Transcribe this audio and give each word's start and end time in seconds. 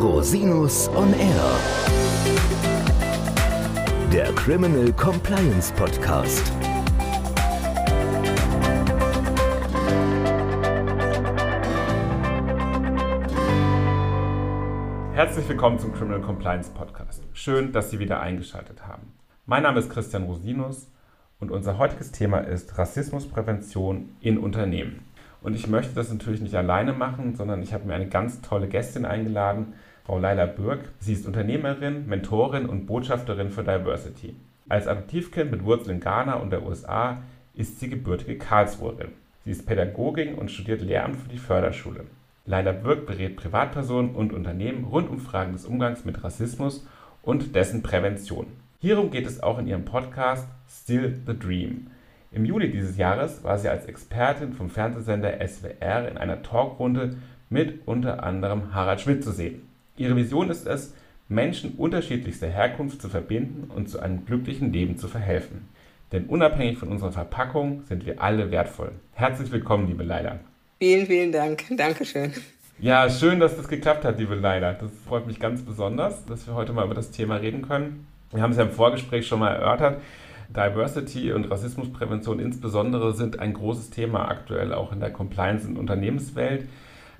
Rosinus 0.00 0.88
on 0.96 1.12
Air. 1.12 1.60
Der 4.10 4.32
Criminal 4.32 4.90
Compliance 4.94 5.70
Podcast. 5.74 6.50
Herzlich 15.12 15.46
willkommen 15.46 15.78
zum 15.78 15.92
Criminal 15.92 16.22
Compliance 16.22 16.70
Podcast. 16.70 17.22
Schön, 17.34 17.72
dass 17.72 17.90
Sie 17.90 17.98
wieder 17.98 18.20
eingeschaltet 18.20 18.86
haben. 18.86 19.12
Mein 19.44 19.64
Name 19.64 19.80
ist 19.80 19.90
Christian 19.90 20.22
Rosinus 20.22 20.90
und 21.40 21.50
unser 21.50 21.76
heutiges 21.76 22.10
Thema 22.10 22.38
ist 22.38 22.78
Rassismusprävention 22.78 24.16
in 24.22 24.38
Unternehmen. 24.38 25.04
Und 25.42 25.54
ich 25.54 25.66
möchte 25.66 25.94
das 25.94 26.10
natürlich 26.10 26.40
nicht 26.40 26.54
alleine 26.54 26.94
machen, 26.94 27.34
sondern 27.34 27.62
ich 27.62 27.74
habe 27.74 27.86
mir 27.86 27.94
eine 27.94 28.08
ganz 28.08 28.40
tolle 28.40 28.66
Gästin 28.66 29.04
eingeladen, 29.04 29.74
Frau 30.04 30.18
Laila 30.18 30.46
Bürg. 30.46 30.80
Sie 30.98 31.12
ist 31.12 31.26
Unternehmerin, 31.26 32.06
Mentorin 32.06 32.66
und 32.66 32.86
Botschafterin 32.86 33.50
für 33.50 33.62
Diversity. 33.62 34.34
Als 34.68 34.86
Adoptivkind 34.86 35.50
mit 35.50 35.64
Wurzeln 35.64 35.96
in 35.96 36.00
Ghana 36.00 36.34
und 36.34 36.50
der 36.50 36.64
USA 36.64 37.22
ist 37.54 37.80
sie 37.80 37.90
gebürtige 37.90 38.38
Karlsruherin. 38.38 39.12
Sie 39.44 39.50
ist 39.50 39.66
Pädagogin 39.66 40.34
und 40.34 40.50
studiert 40.50 40.80
Lehramt 40.80 41.16
für 41.16 41.28
die 41.28 41.38
Förderschule. 41.38 42.04
Laila 42.46 42.72
Bürg 42.72 43.06
berät 43.06 43.36
Privatpersonen 43.36 44.14
und 44.14 44.32
Unternehmen 44.32 44.84
rund 44.84 45.10
um 45.10 45.18
Fragen 45.18 45.52
des 45.52 45.64
Umgangs 45.64 46.04
mit 46.04 46.22
Rassismus 46.24 46.86
und 47.22 47.54
dessen 47.54 47.82
Prävention. 47.82 48.46
Hierum 48.80 49.10
geht 49.10 49.26
es 49.26 49.42
auch 49.42 49.58
in 49.58 49.66
ihrem 49.66 49.84
Podcast 49.84 50.48
Still 50.68 51.20
the 51.26 51.38
Dream. 51.38 51.88
Im 52.32 52.44
Juli 52.44 52.70
dieses 52.70 52.96
Jahres 52.96 53.44
war 53.44 53.58
sie 53.58 53.68
als 53.68 53.86
Expertin 53.86 54.52
vom 54.52 54.70
Fernsehsender 54.70 55.46
SWR 55.46 56.08
in 56.08 56.16
einer 56.16 56.42
Talkrunde 56.42 57.16
mit 57.48 57.86
unter 57.86 58.22
anderem 58.22 58.72
Harald 58.72 59.00
Schmidt 59.00 59.24
zu 59.24 59.32
sehen. 59.32 59.69
Ihre 60.00 60.16
Vision 60.16 60.48
ist 60.48 60.66
es, 60.66 60.94
Menschen 61.28 61.74
unterschiedlichster 61.76 62.48
Herkunft 62.48 63.02
zu 63.02 63.10
verbinden 63.10 63.70
und 63.70 63.90
zu 63.90 64.00
einem 64.00 64.24
glücklichen 64.24 64.72
Leben 64.72 64.96
zu 64.96 65.08
verhelfen. 65.08 65.68
Denn 66.10 66.24
unabhängig 66.24 66.78
von 66.78 66.88
unserer 66.88 67.12
Verpackung 67.12 67.82
sind 67.84 68.06
wir 68.06 68.22
alle 68.22 68.50
wertvoll. 68.50 68.92
Herzlich 69.12 69.52
willkommen, 69.52 69.88
liebe 69.88 70.02
Leila. 70.02 70.40
Vielen, 70.78 71.06
vielen 71.06 71.32
Dank. 71.32 71.64
Dankeschön. 71.76 72.32
Ja, 72.78 73.10
schön, 73.10 73.40
dass 73.40 73.58
das 73.58 73.68
geklappt 73.68 74.06
hat, 74.06 74.18
liebe 74.18 74.36
Leila. 74.36 74.72
Das 74.72 74.90
freut 75.06 75.26
mich 75.26 75.38
ganz 75.38 75.60
besonders, 75.60 76.24
dass 76.24 76.46
wir 76.46 76.54
heute 76.54 76.72
mal 76.72 76.86
über 76.86 76.94
das 76.94 77.10
Thema 77.10 77.36
reden 77.36 77.60
können. 77.60 78.06
Wir 78.32 78.40
haben 78.40 78.52
es 78.52 78.56
ja 78.56 78.62
im 78.62 78.70
Vorgespräch 78.70 79.26
schon 79.26 79.40
mal 79.40 79.54
erörtert. 79.54 80.00
Diversity 80.48 81.30
und 81.34 81.50
Rassismusprävention 81.50 82.40
insbesondere 82.40 83.12
sind 83.12 83.38
ein 83.38 83.52
großes 83.52 83.90
Thema 83.90 84.30
aktuell 84.30 84.72
auch 84.72 84.92
in 84.92 85.00
der 85.00 85.12
Compliance- 85.12 85.68
und 85.68 85.76
Unternehmenswelt. 85.76 86.66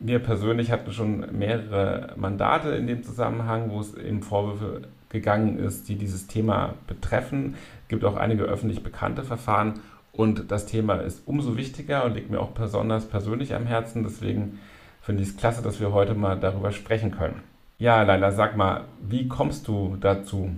Wir 0.03 0.19
persönlich 0.19 0.73
hatten 0.73 0.93
schon 0.93 1.27
mehrere 1.39 2.15
Mandate 2.17 2.71
in 2.71 2.87
dem 2.87 3.05
Zusammenhang, 3.05 3.71
wo 3.71 3.81
es 3.81 3.95
eben 3.95 4.23
Vorwürfe 4.23 4.89
gegangen 5.11 5.59
ist, 5.59 5.91
die 5.91 5.97
dieses 5.97 6.27
Thema 6.27 6.75
betreffen. 6.87 7.55
Es 7.83 7.89
gibt 7.89 8.05
auch 8.05 8.17
einige 8.17 8.45
öffentlich 8.45 8.83
bekannte 8.83 9.25
Verfahren 9.25 9.81
und 10.13 10.51
das 10.51 10.65
Thema 10.65 10.95
ist 10.95 11.23
umso 11.27 11.59
wichtiger 11.59 12.07
und 12.07 12.15
liegt 12.15 12.31
mir 12.31 12.41
auch 12.41 12.53
besonders 12.53 13.05
persönlich 13.05 13.55
am 13.55 13.67
Herzen. 13.67 14.03
Deswegen 14.03 14.59
finde 15.03 15.23
ich 15.23 15.29
es 15.29 15.37
klasse, 15.37 15.61
dass 15.61 15.81
wir 15.81 15.93
heute 15.93 16.15
mal 16.15 16.41
darüber 16.41 16.73
sprechen 16.73 17.11
können. 17.11 17.43
Ja, 17.79 18.03
Leila, 18.03 18.33
sag 18.33 18.57
mal, 18.57 18.85
wie 19.07 19.29
kommst 19.29 19.69
du 19.69 19.99
dazu, 20.01 20.51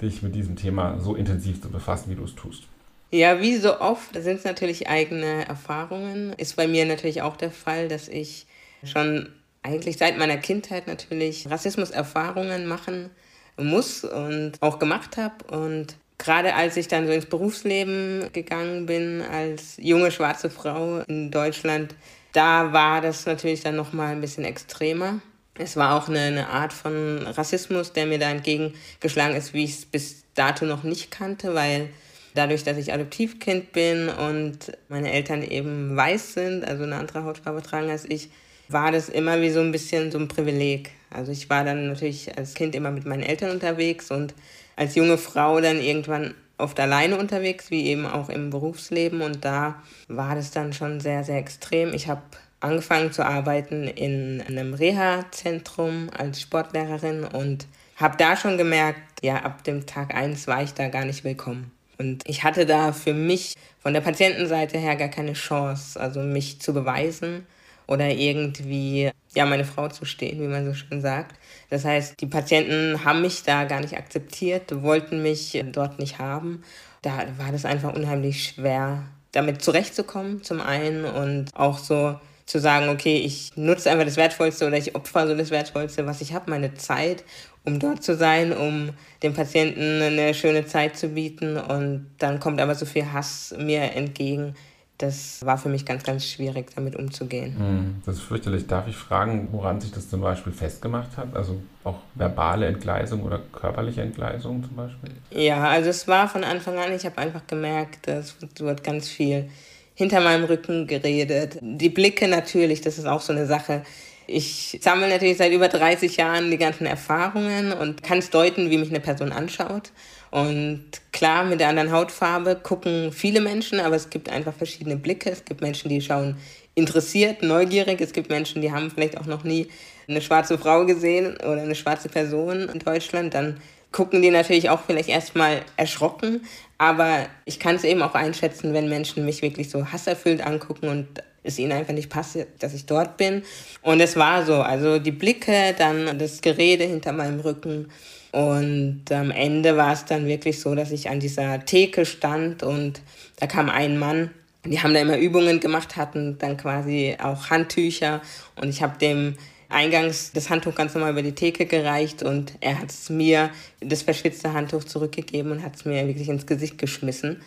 dich 0.00 0.22
mit 0.22 0.34
diesem 0.34 0.56
Thema 0.56 0.98
so 0.98 1.14
intensiv 1.14 1.62
zu 1.62 1.70
befassen, 1.70 2.10
wie 2.10 2.16
du 2.16 2.24
es 2.24 2.34
tust? 2.34 2.64
Ja, 3.10 3.40
wie 3.40 3.56
so 3.56 3.80
oft 3.80 4.14
sind 4.14 4.36
es 4.36 4.44
natürlich 4.44 4.88
eigene 4.88 5.48
Erfahrungen. 5.48 6.32
Ist 6.34 6.56
bei 6.56 6.68
mir 6.68 6.86
natürlich 6.86 7.22
auch 7.22 7.36
der 7.36 7.50
Fall, 7.50 7.88
dass 7.88 8.08
ich 8.08 8.46
schon 8.84 9.28
eigentlich 9.62 9.98
seit 9.98 10.18
meiner 10.18 10.36
Kindheit 10.36 10.86
natürlich 10.86 11.50
Rassismuserfahrungen 11.50 12.66
machen 12.66 13.10
muss 13.56 14.04
und 14.04 14.52
auch 14.60 14.78
gemacht 14.78 15.16
habe. 15.16 15.44
Und 15.54 15.96
gerade 16.18 16.54
als 16.54 16.76
ich 16.76 16.88
dann 16.88 17.06
so 17.06 17.12
ins 17.12 17.26
Berufsleben 17.26 18.30
gegangen 18.32 18.86
bin 18.86 19.22
als 19.22 19.76
junge 19.78 20.10
schwarze 20.10 20.50
Frau 20.50 21.00
in 21.08 21.30
Deutschland, 21.30 21.94
da 22.32 22.72
war 22.72 23.00
das 23.00 23.26
natürlich 23.26 23.62
dann 23.62 23.76
noch 23.76 23.92
mal 23.92 24.12
ein 24.12 24.20
bisschen 24.20 24.44
extremer. 24.44 25.20
Es 25.58 25.76
war 25.76 25.96
auch 25.96 26.08
eine, 26.08 26.20
eine 26.20 26.48
Art 26.48 26.72
von 26.72 27.26
Rassismus, 27.26 27.92
der 27.92 28.06
mir 28.06 28.18
da 28.18 28.30
entgegengeschlagen 28.30 29.36
ist, 29.36 29.52
wie 29.52 29.64
ich 29.64 29.70
es 29.70 29.84
bis 29.84 30.24
dato 30.34 30.64
noch 30.64 30.84
nicht 30.84 31.10
kannte, 31.10 31.54
weil 31.54 31.90
dadurch, 32.34 32.64
dass 32.64 32.78
ich 32.78 32.92
Adoptivkind 32.92 33.72
bin 33.72 34.08
und 34.08 34.72
meine 34.88 35.12
Eltern 35.12 35.42
eben 35.42 35.96
weiß 35.96 36.34
sind, 36.34 36.64
also 36.64 36.84
eine 36.84 36.96
andere 36.96 37.24
Hautfarbe 37.24 37.62
tragen 37.62 37.90
als 37.90 38.04
ich, 38.08 38.30
war 38.72 38.92
das 38.92 39.08
immer 39.08 39.40
wie 39.40 39.50
so 39.50 39.60
ein 39.60 39.72
bisschen 39.72 40.10
so 40.10 40.18
ein 40.18 40.28
Privileg. 40.28 40.92
Also 41.10 41.32
ich 41.32 41.50
war 41.50 41.64
dann 41.64 41.88
natürlich 41.88 42.36
als 42.36 42.54
Kind 42.54 42.74
immer 42.74 42.90
mit 42.90 43.04
meinen 43.04 43.22
Eltern 43.22 43.50
unterwegs 43.50 44.10
und 44.10 44.34
als 44.76 44.94
junge 44.94 45.18
Frau 45.18 45.60
dann 45.60 45.80
irgendwann 45.80 46.34
oft 46.58 46.78
alleine 46.78 47.18
unterwegs, 47.18 47.70
wie 47.70 47.86
eben 47.86 48.06
auch 48.06 48.28
im 48.28 48.50
Berufsleben. 48.50 49.22
Und 49.22 49.44
da 49.44 49.82
war 50.08 50.34
das 50.34 50.50
dann 50.50 50.72
schon 50.72 51.00
sehr, 51.00 51.24
sehr 51.24 51.38
extrem. 51.38 51.92
Ich 51.94 52.08
habe 52.08 52.22
angefangen 52.60 53.12
zu 53.12 53.24
arbeiten 53.24 53.84
in 53.88 54.42
einem 54.46 54.74
Reha-Zentrum 54.74 56.10
als 56.16 56.40
Sportlehrerin 56.40 57.24
und 57.24 57.66
habe 57.96 58.16
da 58.18 58.36
schon 58.36 58.56
gemerkt, 58.58 59.00
ja, 59.22 59.36
ab 59.36 59.64
dem 59.64 59.86
Tag 59.86 60.14
eins 60.14 60.46
war 60.46 60.62
ich 60.62 60.74
da 60.74 60.88
gar 60.88 61.04
nicht 61.04 61.24
willkommen. 61.24 61.72
Und 61.98 62.26
ich 62.26 62.44
hatte 62.44 62.64
da 62.64 62.92
für 62.92 63.12
mich 63.12 63.54
von 63.78 63.92
der 63.92 64.00
Patientenseite 64.00 64.78
her 64.78 64.96
gar 64.96 65.08
keine 65.08 65.34
Chance, 65.34 66.00
also 66.00 66.20
mich 66.20 66.60
zu 66.60 66.72
beweisen 66.72 67.46
oder 67.90 68.08
irgendwie, 68.08 69.10
ja, 69.34 69.44
meine 69.46 69.64
Frau 69.64 69.88
zu 69.88 70.04
stehen, 70.04 70.40
wie 70.40 70.46
man 70.46 70.64
so 70.64 70.74
schön 70.74 71.00
sagt. 71.00 71.34
Das 71.70 71.84
heißt, 71.84 72.20
die 72.20 72.26
Patienten 72.26 73.04
haben 73.04 73.20
mich 73.20 73.42
da 73.42 73.64
gar 73.64 73.80
nicht 73.80 73.96
akzeptiert, 73.96 74.82
wollten 74.82 75.22
mich 75.22 75.60
dort 75.72 75.98
nicht 75.98 76.20
haben. 76.20 76.62
Da 77.02 77.26
war 77.36 77.50
das 77.50 77.64
einfach 77.64 77.92
unheimlich 77.92 78.44
schwer, 78.44 79.02
damit 79.32 79.60
zurechtzukommen, 79.62 80.44
zum 80.44 80.60
einen, 80.60 81.04
und 81.04 81.50
auch 81.54 81.78
so 81.78 82.18
zu 82.46 82.60
sagen, 82.60 82.88
okay, 82.90 83.18
ich 83.18 83.56
nutze 83.56 83.90
einfach 83.90 84.04
das 84.04 84.16
Wertvollste 84.16 84.66
oder 84.66 84.76
ich 84.76 84.94
opfer 84.94 85.26
so 85.26 85.34
das 85.36 85.50
Wertvollste, 85.50 86.06
was 86.06 86.20
ich 86.20 86.32
habe, 86.32 86.50
meine 86.50 86.74
Zeit, 86.74 87.24
um 87.64 87.80
dort 87.80 88.04
zu 88.04 88.16
sein, 88.16 88.52
um 88.52 88.90
dem 89.22 89.34
Patienten 89.34 90.00
eine 90.00 90.32
schöne 90.34 90.64
Zeit 90.64 90.96
zu 90.96 91.08
bieten. 91.08 91.56
Und 91.56 92.10
dann 92.18 92.38
kommt 92.38 92.60
aber 92.60 92.74
so 92.76 92.86
viel 92.86 93.12
Hass 93.12 93.54
mir 93.58 93.82
entgegen. 93.94 94.54
Das 95.00 95.44
war 95.46 95.56
für 95.56 95.70
mich 95.70 95.86
ganz, 95.86 96.02
ganz 96.02 96.26
schwierig, 96.26 96.72
damit 96.74 96.94
umzugehen. 96.94 97.56
Hm, 97.56 98.02
das 98.04 98.16
ist 98.16 98.22
fürchterlich. 98.22 98.66
Darf 98.66 98.86
ich 98.86 98.96
fragen, 98.96 99.48
woran 99.50 99.80
sich 99.80 99.92
das 99.92 100.10
zum 100.10 100.20
Beispiel 100.20 100.52
festgemacht 100.52 101.16
hat? 101.16 101.34
Also 101.34 101.62
auch 101.84 101.96
verbale 102.14 102.66
Entgleisung 102.66 103.22
oder 103.22 103.38
körperliche 103.38 104.02
Entgleisung 104.02 104.62
zum 104.62 104.76
Beispiel? 104.76 105.10
Ja, 105.30 105.64
also 105.64 105.88
es 105.88 106.06
war 106.06 106.28
von 106.28 106.44
Anfang 106.44 106.76
an, 106.78 106.92
ich 106.92 107.06
habe 107.06 107.16
einfach 107.16 107.46
gemerkt, 107.46 108.08
es 108.08 108.36
wird 108.58 108.84
ganz 108.84 109.08
viel 109.08 109.48
hinter 109.94 110.20
meinem 110.20 110.44
Rücken 110.44 110.86
geredet. 110.86 111.56
Die 111.62 111.88
Blicke 111.88 112.28
natürlich, 112.28 112.82
das 112.82 112.98
ist 112.98 113.06
auch 113.06 113.22
so 113.22 113.32
eine 113.32 113.46
Sache. 113.46 113.82
Ich 114.26 114.78
sammle 114.82 115.08
natürlich 115.08 115.38
seit 115.38 115.50
über 115.50 115.68
30 115.68 116.18
Jahren 116.18 116.50
die 116.50 116.58
ganzen 116.58 116.84
Erfahrungen 116.84 117.72
und 117.72 118.02
kann 118.02 118.18
es 118.18 118.28
deuten, 118.28 118.68
wie 118.68 118.76
mich 118.76 118.90
eine 118.90 119.00
Person 119.00 119.32
anschaut. 119.32 119.92
Und 120.30 120.84
klar, 121.12 121.44
mit 121.44 121.60
der 121.60 121.68
anderen 121.68 121.90
Hautfarbe 121.90 122.56
gucken 122.56 123.12
viele 123.12 123.40
Menschen, 123.40 123.80
aber 123.80 123.96
es 123.96 124.10
gibt 124.10 124.28
einfach 124.28 124.54
verschiedene 124.54 124.96
Blicke. 124.96 125.30
Es 125.30 125.44
gibt 125.44 125.60
Menschen, 125.60 125.88
die 125.88 126.00
schauen 126.00 126.36
interessiert, 126.74 127.42
neugierig. 127.42 128.00
Es 128.00 128.12
gibt 128.12 128.30
Menschen, 128.30 128.62
die 128.62 128.72
haben 128.72 128.90
vielleicht 128.90 129.18
auch 129.18 129.26
noch 129.26 129.44
nie 129.44 129.68
eine 130.08 130.20
schwarze 130.20 130.58
Frau 130.58 130.86
gesehen 130.86 131.36
oder 131.36 131.62
eine 131.62 131.74
schwarze 131.74 132.08
Person 132.08 132.68
in 132.68 132.78
Deutschland. 132.78 133.34
Dann 133.34 133.60
gucken 133.92 134.22
die 134.22 134.30
natürlich 134.30 134.70
auch 134.70 134.80
vielleicht 134.86 135.08
erstmal 135.08 135.62
erschrocken. 135.76 136.42
Aber 136.78 137.26
ich 137.44 137.58
kann 137.58 137.76
es 137.76 137.84
eben 137.84 138.02
auch 138.02 138.14
einschätzen, 138.14 138.72
wenn 138.72 138.88
Menschen 138.88 139.24
mich 139.24 139.42
wirklich 139.42 139.68
so 139.68 139.86
hasserfüllt 139.92 140.44
angucken 140.46 140.88
und 140.88 141.06
es 141.42 141.58
ihnen 141.58 141.72
einfach 141.72 141.94
nicht 141.94 142.10
passt, 142.10 142.38
dass 142.58 142.74
ich 142.74 142.86
dort 142.86 143.16
bin. 143.16 143.42
Und 143.82 144.00
es 144.00 144.16
war 144.16 144.44
so, 144.44 144.56
also 144.56 144.98
die 144.98 145.10
Blicke, 145.10 145.74
dann 145.76 146.18
das 146.18 146.40
Gerede 146.40 146.84
hinter 146.84 147.12
meinem 147.12 147.40
Rücken. 147.40 147.90
Und 148.32 149.04
am 149.10 149.30
Ende 149.30 149.76
war 149.76 149.92
es 149.92 150.04
dann 150.04 150.26
wirklich 150.26 150.60
so, 150.60 150.74
dass 150.74 150.92
ich 150.92 151.10
an 151.10 151.20
dieser 151.20 151.64
Theke 151.64 152.06
stand 152.06 152.62
und 152.62 153.00
da 153.36 153.46
kam 153.46 153.68
ein 153.68 153.98
Mann. 153.98 154.30
Die 154.64 154.80
haben 154.80 154.94
da 154.94 155.00
immer 155.00 155.18
Übungen 155.18 155.58
gemacht, 155.58 155.96
hatten 155.96 156.38
dann 156.38 156.56
quasi 156.56 157.16
auch 157.20 157.50
Handtücher 157.50 158.20
und 158.56 158.68
ich 158.68 158.82
habe 158.82 158.98
dem 158.98 159.36
eingangs 159.70 160.32
das 160.32 160.50
Handtuch 160.50 160.74
ganz 160.74 160.94
normal 160.94 161.12
über 161.12 161.22
die 161.22 161.34
Theke 161.34 161.64
gereicht 161.64 162.22
und 162.22 162.52
er 162.60 162.78
hat 162.78 162.90
es 162.90 163.08
mir, 163.08 163.50
das 163.80 164.02
verschwitzte 164.02 164.52
Handtuch 164.52 164.84
zurückgegeben 164.84 165.52
und 165.52 165.62
hat 165.62 165.76
es 165.76 165.84
mir 165.84 166.06
wirklich 166.06 166.28
ins 166.28 166.46
Gesicht 166.46 166.76
geschmissen. 166.76 167.40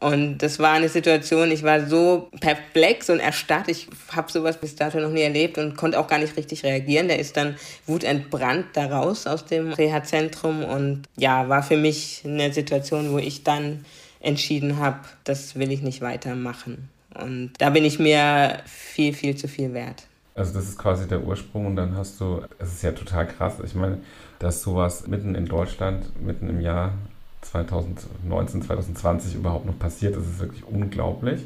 Und 0.00 0.38
das 0.38 0.58
war 0.58 0.72
eine 0.72 0.88
Situation, 0.88 1.50
ich 1.50 1.62
war 1.62 1.86
so 1.86 2.30
perplex 2.40 3.10
und 3.10 3.20
erstarrt. 3.20 3.68
Ich 3.68 3.86
habe 4.10 4.32
sowas 4.32 4.56
bis 4.56 4.74
dato 4.74 4.98
noch 4.98 5.10
nie 5.10 5.20
erlebt 5.20 5.58
und 5.58 5.76
konnte 5.76 6.00
auch 6.00 6.06
gar 6.06 6.18
nicht 6.18 6.38
richtig 6.38 6.64
reagieren. 6.64 7.08
Der 7.08 7.18
ist 7.18 7.36
dann 7.36 7.56
wutentbrannt 7.86 8.66
da 8.72 8.86
raus 8.86 9.26
aus 9.26 9.44
dem 9.44 9.72
Reha-Zentrum 9.72 10.64
und 10.64 11.02
ja, 11.16 11.50
war 11.50 11.62
für 11.62 11.76
mich 11.76 12.22
eine 12.24 12.50
Situation, 12.50 13.12
wo 13.12 13.18
ich 13.18 13.44
dann 13.44 13.84
entschieden 14.20 14.78
habe, 14.78 15.00
das 15.24 15.56
will 15.56 15.70
ich 15.70 15.82
nicht 15.82 16.00
weitermachen. 16.00 16.88
Und 17.14 17.52
da 17.58 17.68
bin 17.68 17.84
ich 17.84 17.98
mir 17.98 18.62
viel, 18.64 19.12
viel 19.12 19.36
zu 19.36 19.48
viel 19.48 19.74
wert. 19.74 20.04
Also 20.34 20.54
das 20.54 20.68
ist 20.68 20.78
quasi 20.78 21.08
der 21.08 21.22
Ursprung 21.22 21.66
und 21.66 21.76
dann 21.76 21.96
hast 21.96 22.18
du, 22.20 22.42
es 22.58 22.72
ist 22.72 22.82
ja 22.82 22.92
total 22.92 23.26
krass, 23.26 23.54
ich 23.62 23.74
meine, 23.74 23.98
dass 24.38 24.62
sowas 24.62 25.06
mitten 25.06 25.34
in 25.34 25.44
Deutschland, 25.44 26.06
mitten 26.24 26.48
im 26.48 26.60
Jahr 26.60 26.94
2019, 27.42 28.62
2020 28.62 29.34
überhaupt 29.34 29.66
noch 29.66 29.78
passiert, 29.78 30.16
das 30.16 30.24
ist 30.24 30.38
wirklich 30.40 30.64
unglaublich. 30.64 31.42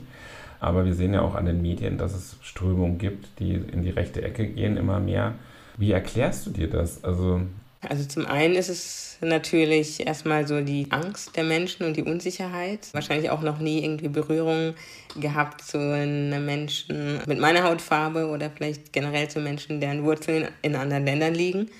Aber 0.60 0.84
wir 0.84 0.94
sehen 0.94 1.12
ja 1.12 1.20
auch 1.20 1.34
an 1.34 1.46
den 1.46 1.60
Medien, 1.60 1.98
dass 1.98 2.14
es 2.14 2.36
Strömungen 2.40 2.98
gibt, 2.98 3.38
die 3.38 3.54
in 3.54 3.82
die 3.82 3.90
rechte 3.90 4.22
Ecke 4.22 4.46
gehen, 4.46 4.76
immer 4.76 4.98
mehr. 4.98 5.34
Wie 5.76 5.92
erklärst 5.92 6.46
du 6.46 6.50
dir 6.50 6.70
das? 6.70 7.04
Also, 7.04 7.42
also 7.82 8.04
zum 8.06 8.26
einen 8.26 8.54
ist 8.54 8.70
es 8.70 9.18
natürlich 9.20 10.06
erstmal 10.06 10.46
so 10.46 10.60
die 10.62 10.86
Angst 10.90 11.36
der 11.36 11.44
Menschen 11.44 11.84
und 11.84 11.96
die 11.96 12.02
Unsicherheit. 12.02 12.88
Wahrscheinlich 12.92 13.30
auch 13.30 13.42
noch 13.42 13.58
nie 13.58 13.84
irgendwie 13.84 14.08
Berührung 14.08 14.74
gehabt 15.20 15.62
zu 15.62 15.78
Menschen 15.78 17.20
mit 17.26 17.38
meiner 17.38 17.64
Hautfarbe 17.64 18.28
oder 18.28 18.50
vielleicht 18.50 18.92
generell 18.92 19.28
zu 19.28 19.40
Menschen, 19.40 19.80
deren 19.80 20.04
Wurzeln 20.04 20.48
in 20.62 20.76
anderen 20.76 21.04
Ländern 21.04 21.34
liegen. 21.34 21.70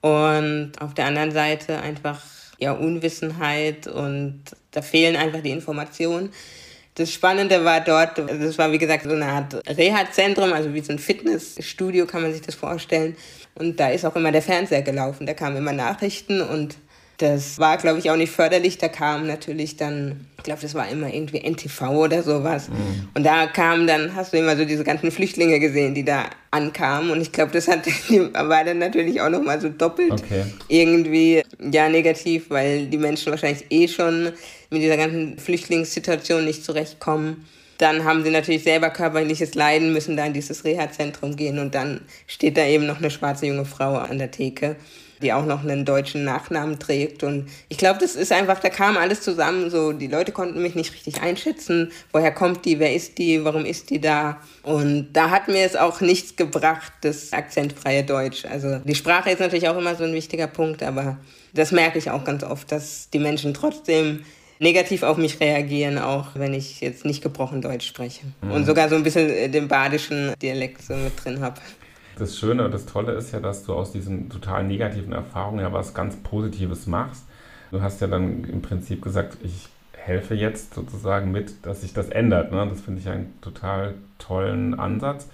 Und 0.00 0.72
auf 0.80 0.94
der 0.94 1.06
anderen 1.06 1.30
Seite 1.30 1.80
einfach 1.80 2.20
ja 2.58 2.72
Unwissenheit 2.72 3.86
und 3.86 4.42
da 4.70 4.82
fehlen 4.82 5.16
einfach 5.16 5.40
die 5.40 5.50
Informationen. 5.50 6.30
Das 6.94 7.12
Spannende 7.12 7.64
war 7.64 7.82
dort, 7.82 8.18
das 8.18 8.56
war 8.56 8.72
wie 8.72 8.78
gesagt 8.78 9.04
so 9.04 9.10
eine 9.10 9.26
Art 9.26 9.54
Reha-Zentrum, 9.68 10.52
also 10.52 10.72
wie 10.72 10.80
so 10.80 10.92
ein 10.92 10.98
Fitnessstudio 10.98 12.06
kann 12.06 12.22
man 12.22 12.32
sich 12.32 12.40
das 12.40 12.54
vorstellen. 12.54 13.16
Und 13.54 13.78
da 13.78 13.88
ist 13.88 14.04
auch 14.04 14.16
immer 14.16 14.32
der 14.32 14.42
Fernseher 14.42 14.82
gelaufen, 14.82 15.26
da 15.26 15.34
kamen 15.34 15.56
immer 15.56 15.72
Nachrichten 15.72 16.40
und 16.40 16.76
das 17.18 17.58
war, 17.58 17.78
glaube 17.78 17.98
ich, 17.98 18.10
auch 18.10 18.16
nicht 18.16 18.32
förderlich. 18.32 18.76
Da 18.76 18.88
kam 18.88 19.26
natürlich 19.26 19.76
dann, 19.76 20.26
ich 20.36 20.44
glaube, 20.44 20.60
das 20.60 20.74
war 20.74 20.88
immer 20.88 21.12
irgendwie 21.12 21.38
NTV 21.38 21.80
oder 21.90 22.22
sowas. 22.22 22.68
Mhm. 22.68 23.08
Und 23.14 23.24
da 23.24 23.46
kamen 23.46 23.86
dann, 23.86 24.14
hast 24.14 24.32
du 24.32 24.38
immer 24.38 24.56
so 24.56 24.66
diese 24.66 24.84
ganzen 24.84 25.10
Flüchtlinge 25.10 25.58
gesehen, 25.58 25.94
die 25.94 26.04
da 26.04 26.26
ankamen. 26.50 27.10
Und 27.10 27.22
ich 27.22 27.32
glaube, 27.32 27.52
das 27.52 27.68
hat, 27.68 27.86
war 28.34 28.64
dann 28.64 28.78
natürlich 28.78 29.20
auch 29.22 29.30
nochmal 29.30 29.60
so 29.60 29.70
doppelt 29.70 30.12
okay. 30.12 30.44
irgendwie, 30.68 31.42
ja, 31.72 31.88
negativ, 31.88 32.50
weil 32.50 32.86
die 32.86 32.98
Menschen 32.98 33.30
wahrscheinlich 33.30 33.64
eh 33.70 33.88
schon 33.88 34.32
mit 34.68 34.82
dieser 34.82 34.98
ganzen 34.98 35.38
Flüchtlingssituation 35.38 36.44
nicht 36.44 36.64
zurechtkommen. 36.64 37.46
Dann 37.78 38.04
haben 38.04 38.24
sie 38.24 38.30
natürlich 38.30 38.62
selber 38.62 38.90
körperliches 38.90 39.54
Leiden, 39.54 39.92
müssen 39.92 40.16
da 40.16 40.24
in 40.26 40.32
dieses 40.32 40.64
Reha-Zentrum 40.64 41.36
gehen 41.36 41.58
und 41.58 41.74
dann 41.74 42.00
steht 42.26 42.56
da 42.56 42.64
eben 42.64 42.86
noch 42.86 42.98
eine 42.98 43.10
schwarze 43.10 43.46
junge 43.46 43.66
Frau 43.66 43.96
an 43.96 44.18
der 44.18 44.30
Theke 44.30 44.76
die 45.22 45.32
auch 45.32 45.46
noch 45.46 45.62
einen 45.62 45.84
deutschen 45.84 46.24
Nachnamen 46.24 46.78
trägt. 46.78 47.22
Und 47.22 47.48
ich 47.68 47.78
glaube, 47.78 47.98
das 48.00 48.16
ist 48.16 48.32
einfach, 48.32 48.60
da 48.60 48.68
kam 48.68 48.96
alles 48.96 49.22
zusammen. 49.22 49.70
So, 49.70 49.92
die 49.92 50.06
Leute 50.06 50.32
konnten 50.32 50.62
mich 50.62 50.74
nicht 50.74 50.92
richtig 50.92 51.22
einschätzen. 51.22 51.92
Woher 52.12 52.32
kommt 52.32 52.64
die? 52.64 52.78
Wer 52.78 52.94
ist 52.94 53.18
die? 53.18 53.44
Warum 53.44 53.64
ist 53.64 53.90
die 53.90 54.00
da? 54.00 54.40
Und 54.62 55.12
da 55.12 55.30
hat 55.30 55.48
mir 55.48 55.64
es 55.64 55.76
auch 55.76 56.00
nichts 56.00 56.36
gebracht, 56.36 56.92
das 57.00 57.32
akzentfreie 57.32 58.04
Deutsch. 58.04 58.44
Also 58.44 58.78
die 58.78 58.94
Sprache 58.94 59.30
ist 59.30 59.40
natürlich 59.40 59.68
auch 59.68 59.78
immer 59.78 59.94
so 59.94 60.04
ein 60.04 60.12
wichtiger 60.12 60.46
Punkt, 60.46 60.82
aber 60.82 61.18
das 61.54 61.72
merke 61.72 61.98
ich 61.98 62.10
auch 62.10 62.24
ganz 62.24 62.44
oft, 62.44 62.70
dass 62.70 63.08
die 63.10 63.18
Menschen 63.18 63.54
trotzdem 63.54 64.24
negativ 64.58 65.02
auf 65.02 65.16
mich 65.16 65.40
reagieren, 65.40 65.98
auch 65.98 66.28
wenn 66.34 66.54
ich 66.54 66.80
jetzt 66.80 67.04
nicht 67.04 67.22
gebrochen 67.22 67.60
Deutsch 67.60 67.86
spreche. 67.86 68.22
Mhm. 68.42 68.52
Und 68.52 68.66
sogar 68.66 68.88
so 68.88 68.96
ein 68.96 69.02
bisschen 69.02 69.52
den 69.52 69.68
badischen 69.68 70.34
Dialekt 70.40 70.82
so 70.82 70.94
mit 70.94 71.12
drin 71.22 71.40
habe. 71.40 71.60
Das 72.16 72.38
Schöne 72.38 72.64
und 72.64 72.72
das 72.72 72.86
Tolle 72.86 73.12
ist 73.12 73.32
ja, 73.32 73.40
dass 73.40 73.64
du 73.64 73.74
aus 73.74 73.92
diesen 73.92 74.30
total 74.30 74.64
negativen 74.64 75.12
Erfahrungen 75.12 75.60
ja 75.60 75.72
was 75.72 75.92
ganz 75.92 76.16
Positives 76.16 76.86
machst. 76.86 77.24
Du 77.70 77.82
hast 77.82 78.00
ja 78.00 78.06
dann 78.06 78.44
im 78.44 78.62
Prinzip 78.62 79.02
gesagt, 79.02 79.36
ich 79.42 79.68
helfe 79.92 80.34
jetzt 80.34 80.74
sozusagen 80.74 81.30
mit, 81.30 81.66
dass 81.66 81.82
sich 81.82 81.92
das 81.92 82.08
ändert. 82.08 82.52
Ne? 82.52 82.66
Das 82.68 82.80
finde 82.80 83.00
ich 83.00 83.08
einen 83.08 83.38
total 83.40 83.94
tollen 84.18 84.78
Ansatz. 84.78 85.28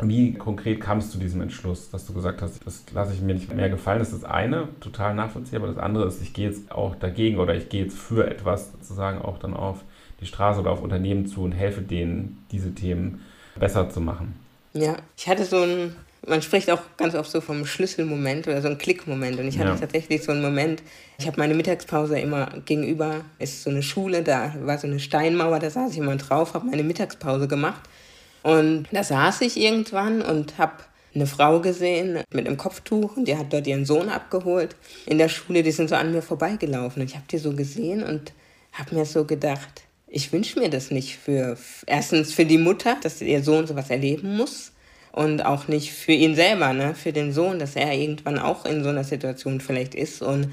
Wie 0.00 0.34
konkret 0.34 0.80
kamst 0.80 1.08
du 1.08 1.12
zu 1.12 1.18
diesem 1.18 1.40
Entschluss, 1.40 1.90
dass 1.90 2.06
du 2.06 2.12
gesagt 2.12 2.42
hast, 2.42 2.66
das 2.66 2.84
lasse 2.92 3.14
ich 3.14 3.22
mir 3.22 3.32
nicht 3.32 3.54
mehr 3.54 3.70
gefallen? 3.70 4.00
Das 4.00 4.12
ist 4.12 4.24
das 4.24 4.30
eine, 4.30 4.68
total 4.80 5.14
nachvollziehbar. 5.14 5.68
Das 5.68 5.78
andere 5.78 6.06
ist, 6.06 6.20
ich 6.20 6.34
gehe 6.34 6.48
jetzt 6.48 6.70
auch 6.70 6.96
dagegen 6.96 7.38
oder 7.38 7.54
ich 7.54 7.70
gehe 7.70 7.84
jetzt 7.84 7.96
für 7.96 8.28
etwas 8.28 8.72
sozusagen 8.72 9.22
auch 9.22 9.38
dann 9.38 9.54
auf 9.54 9.84
die 10.20 10.26
Straße 10.26 10.60
oder 10.60 10.70
auf 10.70 10.82
Unternehmen 10.82 11.26
zu 11.26 11.42
und 11.42 11.52
helfe 11.52 11.80
denen, 11.80 12.44
diese 12.52 12.74
Themen 12.74 13.22
besser 13.58 13.88
zu 13.88 14.02
machen. 14.02 14.34
Ja, 14.74 14.96
ich 15.16 15.28
hatte 15.28 15.44
so 15.44 15.62
ein 15.62 15.96
man 16.26 16.42
spricht 16.42 16.70
auch 16.70 16.80
ganz 16.96 17.14
oft 17.14 17.30
so 17.30 17.40
vom 17.40 17.66
Schlüsselmoment 17.66 18.46
oder 18.48 18.60
so 18.60 18.68
ein 18.68 18.78
Klickmoment. 18.78 19.38
Und 19.38 19.48
ich 19.48 19.58
hatte 19.58 19.70
ja. 19.70 19.76
tatsächlich 19.76 20.22
so 20.24 20.32
einen 20.32 20.42
Moment, 20.42 20.82
ich 21.18 21.26
habe 21.26 21.38
meine 21.38 21.54
Mittagspause 21.54 22.18
immer 22.18 22.48
gegenüber, 22.64 23.24
ist 23.38 23.62
so 23.62 23.70
eine 23.70 23.82
Schule, 23.82 24.22
da 24.22 24.54
war 24.62 24.78
so 24.78 24.86
eine 24.86 24.98
Steinmauer, 24.98 25.58
da 25.58 25.70
saß 25.70 25.92
ich 25.92 25.98
immer 25.98 26.16
drauf, 26.16 26.54
habe 26.54 26.66
meine 26.66 26.82
Mittagspause 26.82 27.48
gemacht. 27.48 27.80
Und 28.42 28.86
da 28.92 29.02
saß 29.02 29.40
ich 29.42 29.56
irgendwann 29.56 30.22
und 30.22 30.58
habe 30.58 30.74
eine 31.14 31.26
Frau 31.26 31.60
gesehen 31.60 32.20
mit 32.32 32.46
einem 32.46 32.56
Kopftuch 32.56 33.16
und 33.16 33.26
die 33.26 33.36
hat 33.36 33.52
dort 33.52 33.66
ihren 33.66 33.84
Sohn 33.84 34.08
abgeholt 34.08 34.76
in 35.06 35.18
der 35.18 35.28
Schule. 35.28 35.62
Die 35.62 35.70
sind 35.70 35.88
so 35.88 35.94
an 35.94 36.12
mir 36.12 36.22
vorbeigelaufen 36.22 37.02
und 37.02 37.08
ich 37.08 37.16
habe 37.16 37.26
die 37.30 37.38
so 37.38 37.54
gesehen 37.54 38.02
und 38.02 38.32
habe 38.72 38.94
mir 38.94 39.06
so 39.06 39.24
gedacht, 39.24 39.82
ich 40.08 40.32
wünsche 40.32 40.58
mir 40.60 40.68
das 40.68 40.90
nicht 40.90 41.16
für, 41.16 41.56
erstens 41.86 42.32
für 42.32 42.44
die 42.44 42.58
Mutter, 42.58 42.96
dass 43.02 43.20
ihr 43.20 43.42
Sohn 43.42 43.66
sowas 43.66 43.90
erleben 43.90 44.36
muss 44.36 44.72
und 45.16 45.46
auch 45.46 45.66
nicht 45.66 45.92
für 45.92 46.12
ihn 46.12 46.34
selber, 46.34 46.74
ne? 46.74 46.94
für 46.94 47.10
den 47.10 47.32
Sohn, 47.32 47.58
dass 47.58 47.74
er 47.74 47.90
irgendwann 47.90 48.38
auch 48.38 48.66
in 48.66 48.84
so 48.84 48.90
einer 48.90 49.02
Situation 49.02 49.62
vielleicht 49.62 49.94
ist. 49.94 50.20
Und 50.20 50.52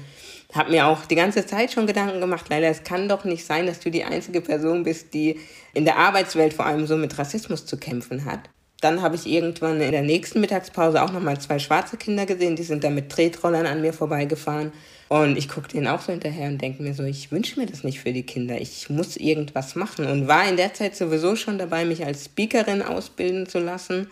habe 0.54 0.70
mir 0.70 0.86
auch 0.86 1.04
die 1.04 1.16
ganze 1.16 1.44
Zeit 1.44 1.72
schon 1.72 1.86
Gedanken 1.86 2.18
gemacht, 2.18 2.46
leider, 2.48 2.68
es 2.68 2.82
kann 2.82 3.06
doch 3.06 3.24
nicht 3.24 3.44
sein, 3.44 3.66
dass 3.66 3.80
du 3.80 3.90
die 3.90 4.04
einzige 4.04 4.40
Person 4.40 4.82
bist, 4.82 5.12
die 5.12 5.38
in 5.74 5.84
der 5.84 5.98
Arbeitswelt 5.98 6.54
vor 6.54 6.64
allem 6.64 6.86
so 6.86 6.96
mit 6.96 7.18
Rassismus 7.18 7.66
zu 7.66 7.76
kämpfen 7.76 8.24
hat. 8.24 8.40
Dann 8.80 9.02
habe 9.02 9.16
ich 9.16 9.26
irgendwann 9.26 9.82
in 9.82 9.92
der 9.92 10.02
nächsten 10.02 10.40
Mittagspause 10.40 11.02
auch 11.02 11.12
nochmal 11.12 11.38
zwei 11.38 11.58
schwarze 11.58 11.98
Kinder 11.98 12.24
gesehen, 12.24 12.56
die 12.56 12.62
sind 12.62 12.84
da 12.84 12.90
mit 12.90 13.10
Tretrollern 13.10 13.66
an 13.66 13.82
mir 13.82 13.92
vorbeigefahren. 13.92 14.72
Und 15.08 15.36
ich 15.36 15.50
gucke 15.50 15.68
denen 15.68 15.88
auch 15.88 16.00
so 16.00 16.12
hinterher 16.12 16.48
und 16.48 16.62
denke 16.62 16.82
mir 16.82 16.94
so, 16.94 17.02
ich 17.02 17.30
wünsche 17.30 17.60
mir 17.60 17.66
das 17.66 17.84
nicht 17.84 18.00
für 18.00 18.14
die 18.14 18.24
Kinder. 18.24 18.58
Ich 18.58 18.88
muss 18.88 19.18
irgendwas 19.18 19.74
machen. 19.74 20.06
Und 20.06 20.26
war 20.26 20.48
in 20.48 20.56
der 20.56 20.72
Zeit 20.72 20.96
sowieso 20.96 21.36
schon 21.36 21.58
dabei, 21.58 21.84
mich 21.84 22.06
als 22.06 22.24
Speakerin 22.24 22.80
ausbilden 22.80 23.46
zu 23.46 23.58
lassen 23.58 24.08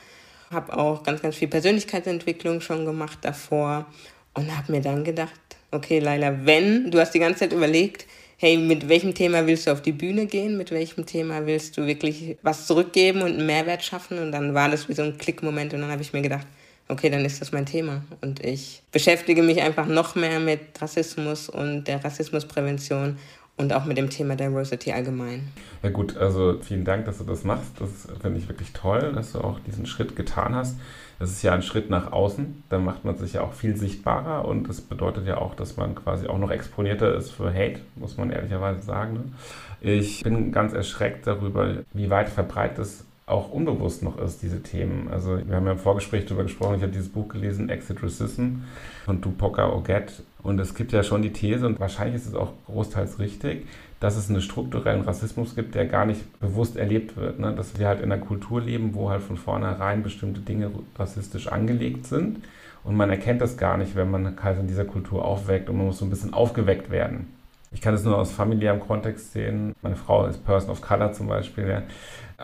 habe 0.53 0.77
auch 0.77 1.03
ganz, 1.03 1.23
ganz 1.23 1.37
viel 1.37 1.49
Persönlichkeitsentwicklung 1.49 2.61
schon 2.61 2.85
gemacht 2.85 3.19
davor 3.23 3.87
und 4.35 4.57
habe 4.57 4.73
mir 4.73 4.81
dann 4.81 5.05
gedacht, 5.05 5.41
okay, 5.71 5.99
Laila, 5.99 6.47
wenn, 6.47 6.91
du 6.91 7.01
hast 7.01 7.13
die 7.13 7.19
ganze 7.19 7.41
Zeit 7.41 7.53
überlegt, 7.53 8.07
hey, 8.37 8.57
mit 8.57 8.89
welchem 8.89 9.15
Thema 9.15 9.47
willst 9.47 9.67
du 9.67 9.71
auf 9.71 9.83
die 9.83 9.93
Bühne 9.93 10.27
gehen, 10.27 10.57
mit 10.57 10.73
welchem 10.73 11.07
Thema 11.07 11.47
willst 11.47 11.77
du 11.77 11.87
wirklich 11.87 12.37
was 12.43 12.67
zurückgeben 12.67 13.23
und 13.23 13.35
einen 13.35 13.47
Mehrwert 13.47 13.85
schaffen? 13.85 14.19
Und 14.19 14.33
dann 14.33 14.53
war 14.53 14.69
das 14.69 14.89
wie 14.89 14.95
so 14.95 15.03
ein 15.03 15.17
Klickmoment 15.17 15.75
und 15.75 15.81
dann 15.81 15.91
habe 15.91 16.03
ich 16.03 16.13
mir 16.13 16.23
gedacht, 16.23 16.47
okay, 16.89 17.09
dann 17.09 17.25
ist 17.25 17.41
das 17.41 17.53
mein 17.53 17.67
Thema. 17.67 18.03
Und 18.21 18.45
ich 18.45 18.83
beschäftige 18.91 19.43
mich 19.43 19.63
einfach 19.63 19.87
noch 19.87 20.15
mehr 20.15 20.41
mit 20.41 20.61
Rassismus 20.81 21.49
und 21.49 21.85
der 21.85 22.05
Rassismusprävention 22.05 23.17
und 23.57 23.73
auch 23.73 23.85
mit 23.85 23.99
dem 23.99 24.11
Thema 24.11 24.35
Diversity 24.35 24.93
allgemein. 24.93 25.49
Ja 25.83 25.91
gut, 25.91 26.17
also 26.17 26.59
vielen 26.61 26.85
Dank, 26.85 27.05
dass 27.05 27.19
du 27.19 27.25
das 27.25 27.45
machst. 27.45 27.81
Das 27.81 28.09
finde 28.21 28.39
ich 28.39 28.49
wirklich 28.49 28.73
toll, 28.73 29.13
dass 29.15 29.33
du 29.33 29.41
auch 29.41 29.61
diesen 29.61 29.87
Schritt 29.87 30.17
getan 30.17 30.55
hast. 30.55 30.79
Das 31.19 31.31
ist 31.31 31.43
ja 31.43 31.53
ein 31.53 31.63
Schritt 31.63 31.91
nach 31.91 32.11
außen. 32.11 32.65
Da 32.69 32.79
macht 32.79 33.05
man 33.05 33.17
sich 33.17 33.35
ja 33.35 33.43
auch 33.43 33.53
viel 33.53 33.77
sichtbarer 33.77 34.45
und 34.47 34.69
das 34.69 34.81
bedeutet 34.81 35.27
ja 35.27 35.39
auch, 35.39 35.55
dass 35.55 35.77
man 35.77 35.95
quasi 35.95 36.27
auch 36.27 36.39
noch 36.39 36.51
exponierter 36.51 37.15
ist 37.15 37.31
für 37.31 37.53
Hate, 37.53 37.81
muss 37.95 38.17
man 38.17 38.31
ehrlicherweise 38.31 38.83
sagen. 38.83 39.13
Ne? 39.15 39.23
Ich 39.81 40.23
bin 40.23 40.53
ganz 40.53 40.73
erschreckt 40.73 41.27
darüber, 41.27 41.77
wie 41.93 42.11
weit 42.11 42.29
verbreitet 42.29 42.79
es 42.79 43.05
auch 43.33 43.51
unbewusst 43.51 44.03
noch 44.03 44.19
ist, 44.19 44.43
diese 44.43 44.63
Themen. 44.63 45.09
Also 45.11 45.39
wir 45.47 45.57
haben 45.57 45.67
ja 45.67 45.73
im 45.73 45.79
Vorgespräch 45.79 46.27
darüber 46.27 46.45
gesprochen, 46.45 46.77
ich 46.77 46.83
habe 46.83 46.93
dieses 46.93 47.09
Buch 47.09 47.29
gelesen, 47.29 47.69
Exit 47.69 48.03
Racism 48.03 48.63
von 49.05 49.21
Tupoka 49.21 49.73
Oget. 49.73 50.23
Und 50.43 50.59
es 50.61 50.75
gibt 50.75 50.93
ja 50.93 51.03
schon 51.03 51.23
die 51.23 51.33
These, 51.33 51.67
und 51.67 51.81
wahrscheinlich 51.81 52.17
ist 52.17 52.27
es 52.27 52.35
auch 52.35 52.53
großteils 52.67 53.19
richtig, 53.19 53.67
dass 54.01 54.17
es 54.17 54.29
einen 54.29 54.41
strukturellen 54.41 55.03
Rassismus 55.03 55.55
gibt, 55.55 55.77
der 55.77 55.87
gar 55.87 56.07
nicht 56.07 56.41
bewusst 56.41 56.77
erlebt 56.77 57.17
wird. 57.17 57.39
Ne? 57.39 57.55
Dass 57.55 57.79
wir 57.79 57.87
halt 57.87 58.01
in 58.01 58.11
einer 58.11 58.21
Kultur 58.21 58.61
leben, 58.61 58.95
wo 58.95 59.11
halt 59.11 59.23
von 59.23 59.37
vornherein 59.37 60.03
bestimmte 60.03 60.41
Dinge 60.41 60.71
rassistisch 60.99 61.47
angelegt 61.47 62.07
sind. 62.07 62.41
Und 62.85 62.97
man 62.97 63.11
erkennt 63.11 63.41
das 63.41 63.57
gar 63.57 63.77
nicht, 63.77 63.95
wenn 63.95 64.11
man 64.11 64.37
halt 64.43 64.59
in 64.59 64.67
dieser 64.67 64.85
Kultur 64.85 65.25
aufweckt 65.25 65.71
und 65.71 65.77
man 65.77 65.87
muss 65.87 65.99
so 65.99 66.05
ein 66.05 66.11
bisschen 66.11 66.35
aufgeweckt 66.35 66.91
werden. 66.91 67.29
Ich 67.71 67.81
kann 67.81 67.95
es 67.95 68.05
nur 68.05 68.19
aus 68.19 68.33
familiärem 68.33 68.81
Kontext 68.81 69.33
sehen. 69.33 69.75
Meine 69.83 69.97
Frau 69.97 70.27
ist 70.27 70.45
Person 70.45 70.71
of 70.71 70.83
Color 70.83 71.13
zum 71.13 71.29
Beispiel. 71.29 71.69
Ja. 71.69 71.83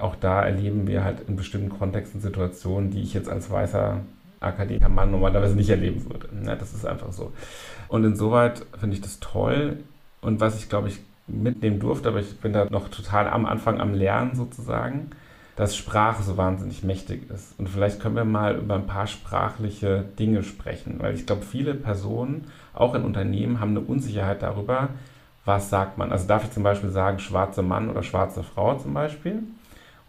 Auch 0.01 0.17
da 0.17 0.43
erleben 0.43 0.87
wir 0.87 1.05
halt 1.05 1.21
in 1.29 1.37
bestimmten 1.37 1.71
Kontexten 1.71 2.21
Situationen, 2.21 2.91
die 2.91 3.03
ich 3.03 3.15
jetzt 3.15 3.29
als 3.29 3.51
weißer 3.51 4.01
Akademikermann 4.41 5.11
normalerweise 5.11 5.57
nicht 5.57 5.71
erleben 5.71 6.05
würde. 6.09 6.29
Ja, 6.45 6.55
das 6.55 6.73
ist 6.73 6.87
einfach 6.87 7.13
so. 7.13 7.33
Und 7.89 8.05
insoweit 8.05 8.65
finde 8.79 8.95
ich 8.95 9.03
das 9.03 9.21
toll. 9.21 9.79
Und 10.21 10.41
was 10.41 10.59
ich, 10.59 10.69
glaube 10.69 10.89
ich, 10.89 11.01
mitnehmen 11.27 11.81
durfte, 11.81 12.09
aber 12.09 12.21
ich 12.21 12.39
bin 12.41 12.53
da 12.53 12.67
noch 12.71 12.89
total 12.89 13.29
am 13.29 13.47
Anfang 13.47 13.81
am 13.81 13.95
Lernen 13.95 14.35
sozusagen, 14.35 15.11
dass 15.57 15.77
Sprache 15.77 16.23
so 16.23 16.37
wahnsinnig 16.37 16.85
mächtig 16.85 17.29
ist. 17.31 17.59
Und 17.59 17.69
vielleicht 17.69 18.01
können 18.01 18.17
wir 18.17 18.25
mal 18.25 18.57
über 18.57 18.77
ein 18.77 18.87
paar 18.87 19.07
sprachliche 19.07 20.05
Dinge 20.19 20.43
sprechen, 20.43 20.97
weil 21.01 21.15
ich 21.15 21.27
glaube, 21.27 21.43
viele 21.43 21.75
Personen, 21.75 22.47
auch 22.75 22.95
in 22.95 23.03
Unternehmen, 23.03 23.61
haben 23.61 23.71
eine 23.71 23.81
Unsicherheit 23.81 24.43
darüber, 24.43 24.91
was 25.45 25.69
sagt 25.69 25.99
man. 25.99 26.13
Also 26.13 26.29
darf 26.29 26.45
ich 26.45 26.53
zum 26.53 26.63
Beispiel 26.63 26.91
sagen, 26.91 27.19
schwarzer 27.19 27.63
Mann 27.63 27.91
oder 27.91 28.03
schwarze 28.03 28.43
Frau 28.43 28.77
zum 28.77 28.95
Beispiel? 28.95 29.43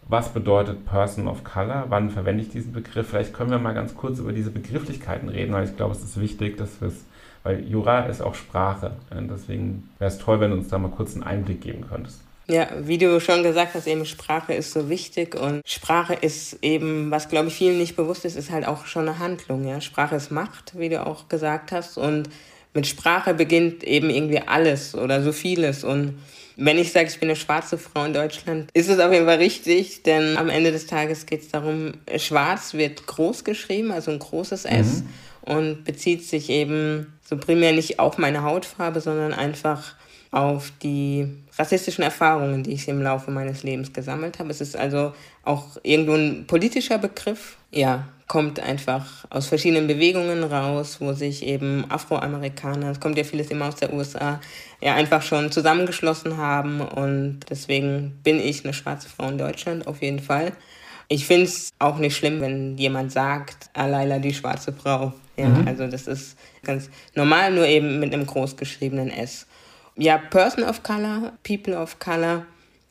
Was 0.08 0.30
bedeutet 0.30 0.84
Person 0.86 1.28
of 1.28 1.44
Color? 1.44 1.86
Wann 1.88 2.10
verwende 2.10 2.42
ich 2.42 2.50
diesen 2.50 2.72
Begriff? 2.72 3.08
Vielleicht 3.10 3.32
können 3.32 3.50
wir 3.50 3.58
mal 3.58 3.74
ganz 3.74 3.94
kurz 3.94 4.18
über 4.18 4.32
diese 4.32 4.50
Begrifflichkeiten 4.50 5.28
reden, 5.28 5.52
weil 5.52 5.64
ich 5.64 5.76
glaube, 5.76 5.94
es 5.94 6.02
ist 6.02 6.20
wichtig, 6.20 6.56
dass 6.56 6.80
wir 6.80 6.88
es, 6.88 7.04
weil 7.42 7.64
Jura 7.64 8.06
ist 8.06 8.20
auch 8.20 8.34
Sprache. 8.34 8.92
Deswegen 9.12 9.88
wäre 9.98 10.10
es 10.10 10.18
toll, 10.18 10.40
wenn 10.40 10.50
du 10.50 10.56
uns 10.56 10.68
da 10.68 10.78
mal 10.78 10.90
kurz 10.90 11.14
einen 11.14 11.22
Einblick 11.22 11.60
geben 11.60 11.84
könntest. 11.88 12.20
Ja, 12.48 12.66
wie 12.80 12.98
du 12.98 13.20
schon 13.20 13.44
gesagt 13.44 13.74
hast, 13.74 13.86
eben 13.86 14.04
Sprache 14.04 14.52
ist 14.54 14.72
so 14.72 14.88
wichtig 14.88 15.36
und 15.36 15.60
Sprache 15.64 16.14
ist 16.14 16.58
eben, 16.62 17.12
was 17.12 17.28
glaube 17.28 17.46
ich 17.46 17.54
vielen 17.54 17.78
nicht 17.78 17.94
bewusst 17.94 18.24
ist, 18.24 18.34
ist 18.34 18.50
halt 18.50 18.66
auch 18.66 18.86
schon 18.86 19.08
eine 19.08 19.20
Handlung. 19.20 19.64
Ja? 19.68 19.80
Sprache 19.80 20.16
ist 20.16 20.32
Macht, 20.32 20.76
wie 20.76 20.88
du 20.88 21.06
auch 21.06 21.28
gesagt 21.28 21.70
hast 21.70 21.96
und 21.96 22.28
mit 22.74 22.88
Sprache 22.88 23.34
beginnt 23.34 23.84
eben 23.84 24.10
irgendwie 24.10 24.40
alles 24.40 24.96
oder 24.96 25.22
so 25.22 25.30
vieles 25.30 25.84
und 25.84 26.18
wenn 26.56 26.78
ich 26.78 26.92
sage, 26.92 27.08
ich 27.08 27.18
bin 27.18 27.28
eine 27.28 27.36
schwarze 27.36 27.78
Frau 27.78 28.04
in 28.04 28.12
Deutschland, 28.12 28.70
ist 28.74 28.88
es 28.88 28.98
auf 28.98 29.12
jeden 29.12 29.26
Fall 29.26 29.38
richtig, 29.38 30.02
denn 30.02 30.36
am 30.36 30.48
Ende 30.48 30.72
des 30.72 30.86
Tages 30.86 31.26
geht 31.26 31.42
es 31.42 31.48
darum, 31.48 31.94
schwarz 32.16 32.74
wird 32.74 33.06
groß 33.06 33.44
geschrieben, 33.44 33.90
also 33.92 34.10
ein 34.10 34.18
großes 34.18 34.64
S 34.64 35.02
mhm. 35.02 35.54
und 35.54 35.84
bezieht 35.84 36.24
sich 36.24 36.50
eben 36.50 37.18
so 37.22 37.36
primär 37.36 37.72
nicht 37.72 37.98
auf 37.98 38.18
meine 38.18 38.42
Hautfarbe, 38.42 39.00
sondern 39.00 39.32
einfach 39.32 39.94
auf 40.30 40.72
die 40.82 41.26
rassistischen 41.58 42.04
Erfahrungen, 42.04 42.62
die 42.62 42.72
ich 42.72 42.88
im 42.88 43.02
Laufe 43.02 43.30
meines 43.30 43.62
Lebens 43.62 43.92
gesammelt 43.92 44.38
habe. 44.38 44.50
Es 44.50 44.60
ist 44.60 44.76
also 44.76 45.12
auch 45.44 45.64
irgendwo 45.82 46.14
ein 46.14 46.46
politischer 46.46 46.98
Begriff. 46.98 47.56
Ja, 47.72 48.08
kommt 48.30 48.60
einfach 48.60 49.24
aus 49.28 49.48
verschiedenen 49.48 49.88
Bewegungen 49.88 50.44
raus, 50.44 50.98
wo 51.00 51.14
sich 51.14 51.44
eben 51.44 51.84
Afroamerikaner, 51.88 52.90
es 52.90 53.00
kommt 53.00 53.18
ja 53.18 53.24
vieles 53.24 53.50
immer 53.50 53.66
aus 53.66 53.74
der 53.74 53.92
USA, 53.92 54.40
ja 54.80 54.94
einfach 54.94 55.22
schon 55.22 55.50
zusammengeschlossen 55.50 56.36
haben 56.36 56.80
und 56.80 57.40
deswegen 57.50 58.20
bin 58.22 58.38
ich 58.38 58.64
eine 58.64 58.72
schwarze 58.72 59.08
Frau 59.08 59.28
in 59.28 59.38
Deutschland 59.38 59.88
auf 59.88 60.00
jeden 60.00 60.20
Fall. 60.20 60.52
Ich 61.08 61.26
finde 61.26 61.46
es 61.46 61.70
auch 61.80 61.98
nicht 61.98 62.16
schlimm, 62.16 62.40
wenn 62.40 62.78
jemand 62.78 63.10
sagt, 63.10 63.68
Alaila 63.72 64.20
die 64.20 64.32
schwarze 64.32 64.72
Frau. 64.72 65.12
Ja, 65.36 65.48
mhm. 65.48 65.66
also 65.66 65.88
das 65.88 66.06
ist 66.06 66.38
ganz 66.62 66.88
normal, 67.16 67.52
nur 67.52 67.66
eben 67.66 67.98
mit 67.98 68.14
einem 68.14 68.26
großgeschriebenen 68.26 69.10
S. 69.10 69.48
Ja, 69.96 70.18
Person 70.18 70.64
of 70.64 70.82
Color, 70.82 71.32
People 71.42 71.76
of 71.76 71.98
Color 71.98 72.46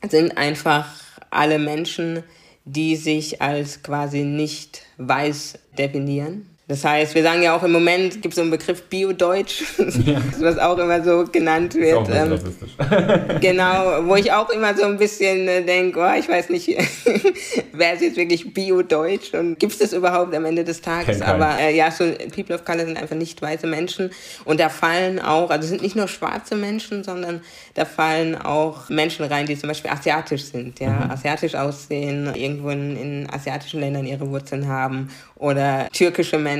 sind 0.08 0.36
einfach 0.36 0.86
alle 1.30 1.58
Menschen, 1.58 2.22
die 2.64 2.96
sich 2.96 3.40
als 3.40 3.82
quasi 3.82 4.22
nicht 4.22 4.82
weiß 4.98 5.58
definieren. 5.76 6.49
Das 6.70 6.84
heißt, 6.84 7.16
wir 7.16 7.24
sagen 7.24 7.42
ja 7.42 7.56
auch 7.56 7.64
im 7.64 7.72
Moment, 7.72 8.22
gibt 8.22 8.28
es 8.28 8.36
so 8.36 8.42
einen 8.42 8.52
Begriff 8.52 8.84
Bio-Deutsch, 8.84 9.64
ja. 10.06 10.20
was 10.38 10.56
auch 10.56 10.78
immer 10.78 11.02
so 11.02 11.24
genannt 11.24 11.74
wird. 11.74 12.08
Ist 12.08 12.16
auch 12.16 12.90
ähm, 12.92 13.40
genau, 13.40 14.06
wo 14.06 14.14
ich 14.14 14.30
auch 14.30 14.48
immer 14.50 14.72
so 14.76 14.84
ein 14.84 14.96
bisschen 14.96 15.48
äh, 15.48 15.64
denke, 15.64 15.98
oh, 15.98 16.16
ich 16.16 16.28
weiß 16.28 16.48
nicht, 16.50 16.68
wer 17.72 17.94
ist 17.94 18.02
jetzt 18.02 18.16
wirklich 18.16 18.54
Bio-Deutsch 18.54 19.34
und 19.34 19.58
gibt 19.58 19.72
es 19.72 19.78
das 19.80 19.92
überhaupt 19.92 20.32
am 20.32 20.44
Ende 20.44 20.62
des 20.62 20.80
Tages? 20.80 21.20
Aber 21.22 21.58
äh, 21.58 21.74
ja, 21.74 21.90
so 21.90 22.04
People 22.32 22.54
of 22.54 22.64
Color 22.64 22.86
sind 22.86 22.98
einfach 22.98 23.16
nicht 23.16 23.42
weiße 23.42 23.66
Menschen 23.66 24.12
und 24.44 24.60
da 24.60 24.68
fallen 24.68 25.18
auch, 25.18 25.50
also 25.50 25.66
sind 25.66 25.82
nicht 25.82 25.96
nur 25.96 26.06
schwarze 26.06 26.54
Menschen, 26.54 27.02
sondern 27.02 27.40
da 27.74 27.84
fallen 27.84 28.40
auch 28.40 28.88
Menschen 28.88 29.24
rein, 29.24 29.46
die 29.46 29.58
zum 29.58 29.70
Beispiel 29.70 29.90
asiatisch 29.90 30.44
sind, 30.44 30.78
ja, 30.78 30.90
mhm. 30.90 31.10
asiatisch 31.10 31.56
aussehen, 31.56 32.32
irgendwo 32.32 32.68
in, 32.68 32.96
in 32.96 33.28
asiatischen 33.28 33.80
Ländern 33.80 34.06
ihre 34.06 34.30
Wurzeln 34.30 34.68
haben 34.68 35.08
oder 35.34 35.88
türkische 35.92 36.38
Menschen 36.38 36.59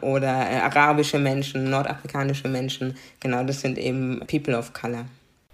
oder 0.00 0.50
äh, 0.50 0.58
arabische 0.58 1.18
Menschen, 1.18 1.70
nordafrikanische 1.70 2.48
Menschen. 2.48 2.96
Genau, 3.20 3.44
das 3.44 3.60
sind 3.60 3.78
eben 3.78 4.20
People 4.26 4.56
of 4.56 4.72
Color. 4.72 5.04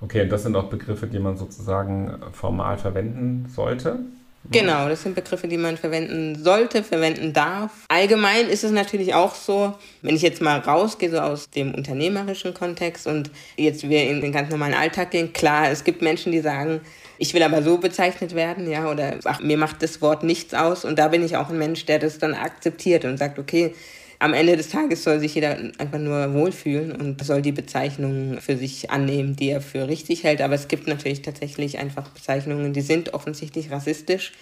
Okay, 0.00 0.22
und 0.22 0.32
das 0.32 0.42
sind 0.42 0.56
auch 0.56 0.68
Begriffe, 0.68 1.06
die 1.06 1.18
man 1.18 1.36
sozusagen 1.36 2.18
formal 2.32 2.76
verwenden 2.76 3.46
sollte? 3.48 4.00
Genau, 4.50 4.88
das 4.88 5.02
sind 5.02 5.14
Begriffe, 5.14 5.46
die 5.46 5.56
man 5.56 5.76
verwenden 5.76 6.42
sollte, 6.42 6.82
verwenden 6.82 7.32
darf. 7.32 7.70
Allgemein 7.88 8.48
ist 8.48 8.64
es 8.64 8.72
natürlich 8.72 9.14
auch 9.14 9.34
so, 9.34 9.74
wenn 10.02 10.16
ich 10.16 10.22
jetzt 10.22 10.42
mal 10.42 10.58
rausgehe 10.58 11.10
so 11.10 11.18
aus 11.18 11.48
dem 11.50 11.74
unternehmerischen 11.74 12.52
Kontext 12.52 13.06
und 13.06 13.30
jetzt 13.56 13.88
wir 13.88 14.08
in 14.08 14.20
den 14.20 14.32
ganz 14.32 14.50
normalen 14.50 14.74
Alltag 14.74 15.12
gehen, 15.12 15.32
klar, 15.32 15.70
es 15.70 15.84
gibt 15.84 16.02
Menschen, 16.02 16.32
die 16.32 16.40
sagen, 16.40 16.80
ich 17.18 17.34
will 17.34 17.42
aber 17.44 17.62
so 17.62 17.78
bezeichnet 17.78 18.34
werden, 18.34 18.68
ja, 18.68 18.90
oder 18.90 19.14
ach, 19.24 19.40
mir 19.40 19.56
macht 19.56 19.80
das 19.82 20.02
Wort 20.02 20.24
nichts 20.24 20.54
aus. 20.54 20.84
Und 20.84 20.98
da 20.98 21.08
bin 21.08 21.24
ich 21.24 21.36
auch 21.36 21.50
ein 21.50 21.58
Mensch, 21.58 21.86
der 21.86 22.00
das 22.00 22.18
dann 22.18 22.34
akzeptiert 22.34 23.04
und 23.04 23.16
sagt, 23.18 23.38
okay, 23.38 23.74
am 24.22 24.34
Ende 24.34 24.56
des 24.56 24.68
Tages 24.68 25.02
soll 25.02 25.18
sich 25.18 25.34
jeder 25.34 25.58
einfach 25.78 25.98
nur 25.98 26.32
wohlfühlen 26.32 26.92
und 26.92 27.24
soll 27.24 27.42
die 27.42 27.52
Bezeichnung 27.52 28.40
für 28.40 28.56
sich 28.56 28.90
annehmen, 28.90 29.34
die 29.34 29.50
er 29.50 29.60
für 29.60 29.88
richtig 29.88 30.22
hält. 30.22 30.40
Aber 30.40 30.54
es 30.54 30.68
gibt 30.68 30.86
natürlich 30.86 31.22
tatsächlich 31.22 31.78
einfach 31.78 32.08
Bezeichnungen, 32.08 32.72
die 32.72 32.80
sind 32.82 33.14
offensichtlich 33.14 33.70
rassistisch. 33.70 34.32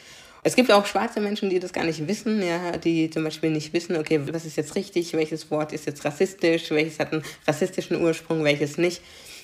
Es 0.43 0.55
gibt 0.55 0.71
auch 0.71 0.87
schwarze 0.87 1.21
Menschen, 1.21 1.51
die 1.51 1.61
das 1.61 1.73
gar 1.73 1.85
nicht 1.85 2.07
wissen, 2.07 2.43
ja, 2.43 2.77
die 2.77 3.11
zum 3.11 3.25
Beispiel 3.25 3.51
nicht 3.51 3.73
wissen, 3.73 3.97
okay, 3.97 4.21
was 4.31 4.45
ist 4.45 4.57
jetzt 4.57 4.75
richtig, 4.75 5.13
welches 5.15 5.51
Wort 5.51 5.73
ist 5.73 5.87
jetzt 5.87 6.05
rassistisch, 6.05 6.71
welches 6.71 6.99
hat 6.99 7.13
einen 7.13 7.23
rassistischen 7.47 8.01
Ursprung, 8.01 8.45
welches 8.45 8.79
nicht 8.79 9.01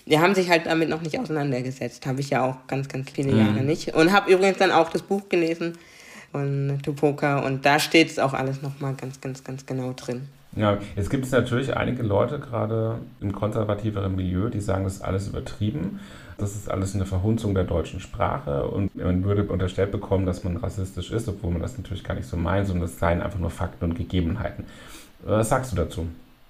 die 0.06 0.20
haben 0.20 0.34
sich 0.34 0.48
halt 0.48 0.66
damit 0.66 0.88
noch 0.88 1.02
nicht 1.02 1.18
auseinandergesetzt. 1.18 2.06
Habe 2.06 2.20
ich 2.20 2.30
ja 2.30 2.44
auch 2.44 2.68
ganz, 2.68 2.88
ganz 2.88 3.10
viele 3.10 3.32
mhm. 3.32 3.38
Jahre 3.38 3.60
nicht. 3.64 3.94
Und 3.94 4.12
habe 4.12 4.30
übrigens 4.32 4.58
dann 4.58 4.70
auch 4.70 4.88
das 4.88 5.02
Buch 5.02 5.28
gelesen 5.28 5.76
von 6.32 6.78
Tupoka 6.82 7.40
und 7.40 7.64
da 7.64 7.78
steht 7.78 8.10
es 8.10 8.18
auch 8.18 8.32
alles 8.32 8.62
nochmal 8.62 8.94
ganz, 8.94 9.20
ganz, 9.20 9.44
ganz 9.44 9.66
genau 9.66 9.92
drin. 9.94 10.28
Ja, 10.56 10.78
jetzt 10.96 11.10
gibt 11.10 11.26
es 11.26 11.32
natürlich 11.32 11.76
einige 11.76 12.02
Leute, 12.02 12.38
gerade 12.38 12.98
im 13.20 13.32
konservativeren 13.32 14.16
Milieu, 14.16 14.48
die 14.48 14.60
sagen, 14.60 14.84
das 14.84 14.94
ist 14.94 15.02
alles 15.02 15.28
übertrieben. 15.28 16.00
Das 16.38 16.54
ist 16.54 16.70
alles 16.70 16.94
eine 16.94 17.06
Verhunzung 17.06 17.54
der 17.54 17.64
deutschen 17.64 17.98
Sprache 17.98 18.66
und 18.66 18.94
man 18.94 19.24
würde 19.24 19.44
unterstellt 19.44 19.90
bekommen, 19.90 20.26
dass 20.26 20.44
man 20.44 20.58
rassistisch 20.58 21.10
ist, 21.10 21.28
obwohl 21.28 21.50
man 21.50 21.62
das 21.62 21.78
natürlich 21.78 22.04
gar 22.04 22.14
nicht 22.14 22.28
so 22.28 22.36
meint, 22.36 22.66
sondern 22.66 22.82
das 22.82 22.98
seien 22.98 23.22
einfach 23.22 23.38
nur 23.38 23.50
Fakten 23.50 23.84
und 23.84 23.94
Gegebenheiten. 23.94 24.66
Was 25.22 25.48
sagst 25.48 25.72
du 25.72 25.76
dazu? 25.76 26.06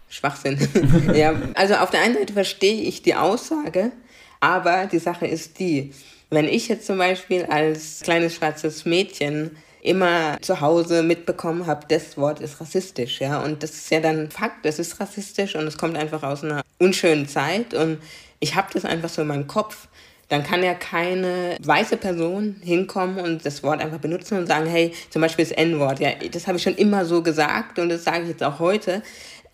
Schwachsinn. 0.09 0.59
ja, 1.15 1.35
also 1.55 1.75
auf 1.75 1.91
der 1.91 2.03
einen 2.03 2.15
Seite 2.15 2.33
verstehe 2.33 2.83
ich 2.83 3.03
die 3.03 3.15
Aussage, 3.15 3.93
aber 4.41 4.87
die 4.87 4.99
Sache 4.99 5.27
ist 5.27 5.61
die, 5.61 5.93
wenn 6.31 6.47
ich 6.47 6.67
jetzt 6.69 6.87
zum 6.87 6.99
Beispiel 6.99 7.45
als 7.45 8.01
kleines 8.01 8.35
schwarzes 8.35 8.87
Mädchen 8.87 9.53
immer 9.87 10.39
zu 10.41 10.61
Hause 10.61 11.03
mitbekommen 11.03 11.67
habe, 11.67 11.87
das 11.89 12.17
Wort 12.17 12.41
ist 12.41 12.61
rassistisch, 12.61 13.21
ja, 13.21 13.43
und 13.43 13.63
das 13.63 13.71
ist 13.71 13.91
ja 13.91 14.01
dann 14.01 14.31
Fakt, 14.31 14.67
es 14.67 14.79
ist 14.79 15.01
rassistisch 15.01 15.55
und 15.55 15.67
es 15.67 15.79
kommt 15.79 15.97
einfach 15.97 16.23
aus 16.23 16.45
einer 16.45 16.63
unschönen 16.79 17.29
Zeit 17.29 17.75
und 17.75 17.99
ich 18.41 18.55
habe 18.55 18.69
das 18.73 18.85
einfach 18.85 19.09
so 19.09 19.23
in 19.23 19.29
meinem 19.29 19.47
Kopf, 19.47 19.89
dann 20.29 20.43
kann 20.43 20.63
ja 20.63 20.75
keine 20.75 21.57
weiße 21.63 21.97
Person 21.97 22.57
hinkommen 22.61 23.19
und 23.19 23.47
das 23.47 23.63
Wort 23.63 23.81
einfach 23.81 23.99
benutzen 23.99 24.39
und 24.39 24.47
sagen, 24.47 24.67
hey, 24.67 24.93
zum 25.11 25.23
Beispiel 25.23 25.45
das 25.45 25.53
N-Wort, 25.53 26.01
ja, 26.01 26.11
das 26.33 26.49
habe 26.49 26.57
ich 26.57 26.65
schon 26.65 26.75
immer 26.75 27.05
so 27.05 27.23
gesagt 27.23 27.79
und 27.79 27.89
das 27.89 28.05
sage 28.05 28.23
ich 28.23 28.31
jetzt 28.31 28.43
auch 28.43 28.59
heute. 28.59 29.03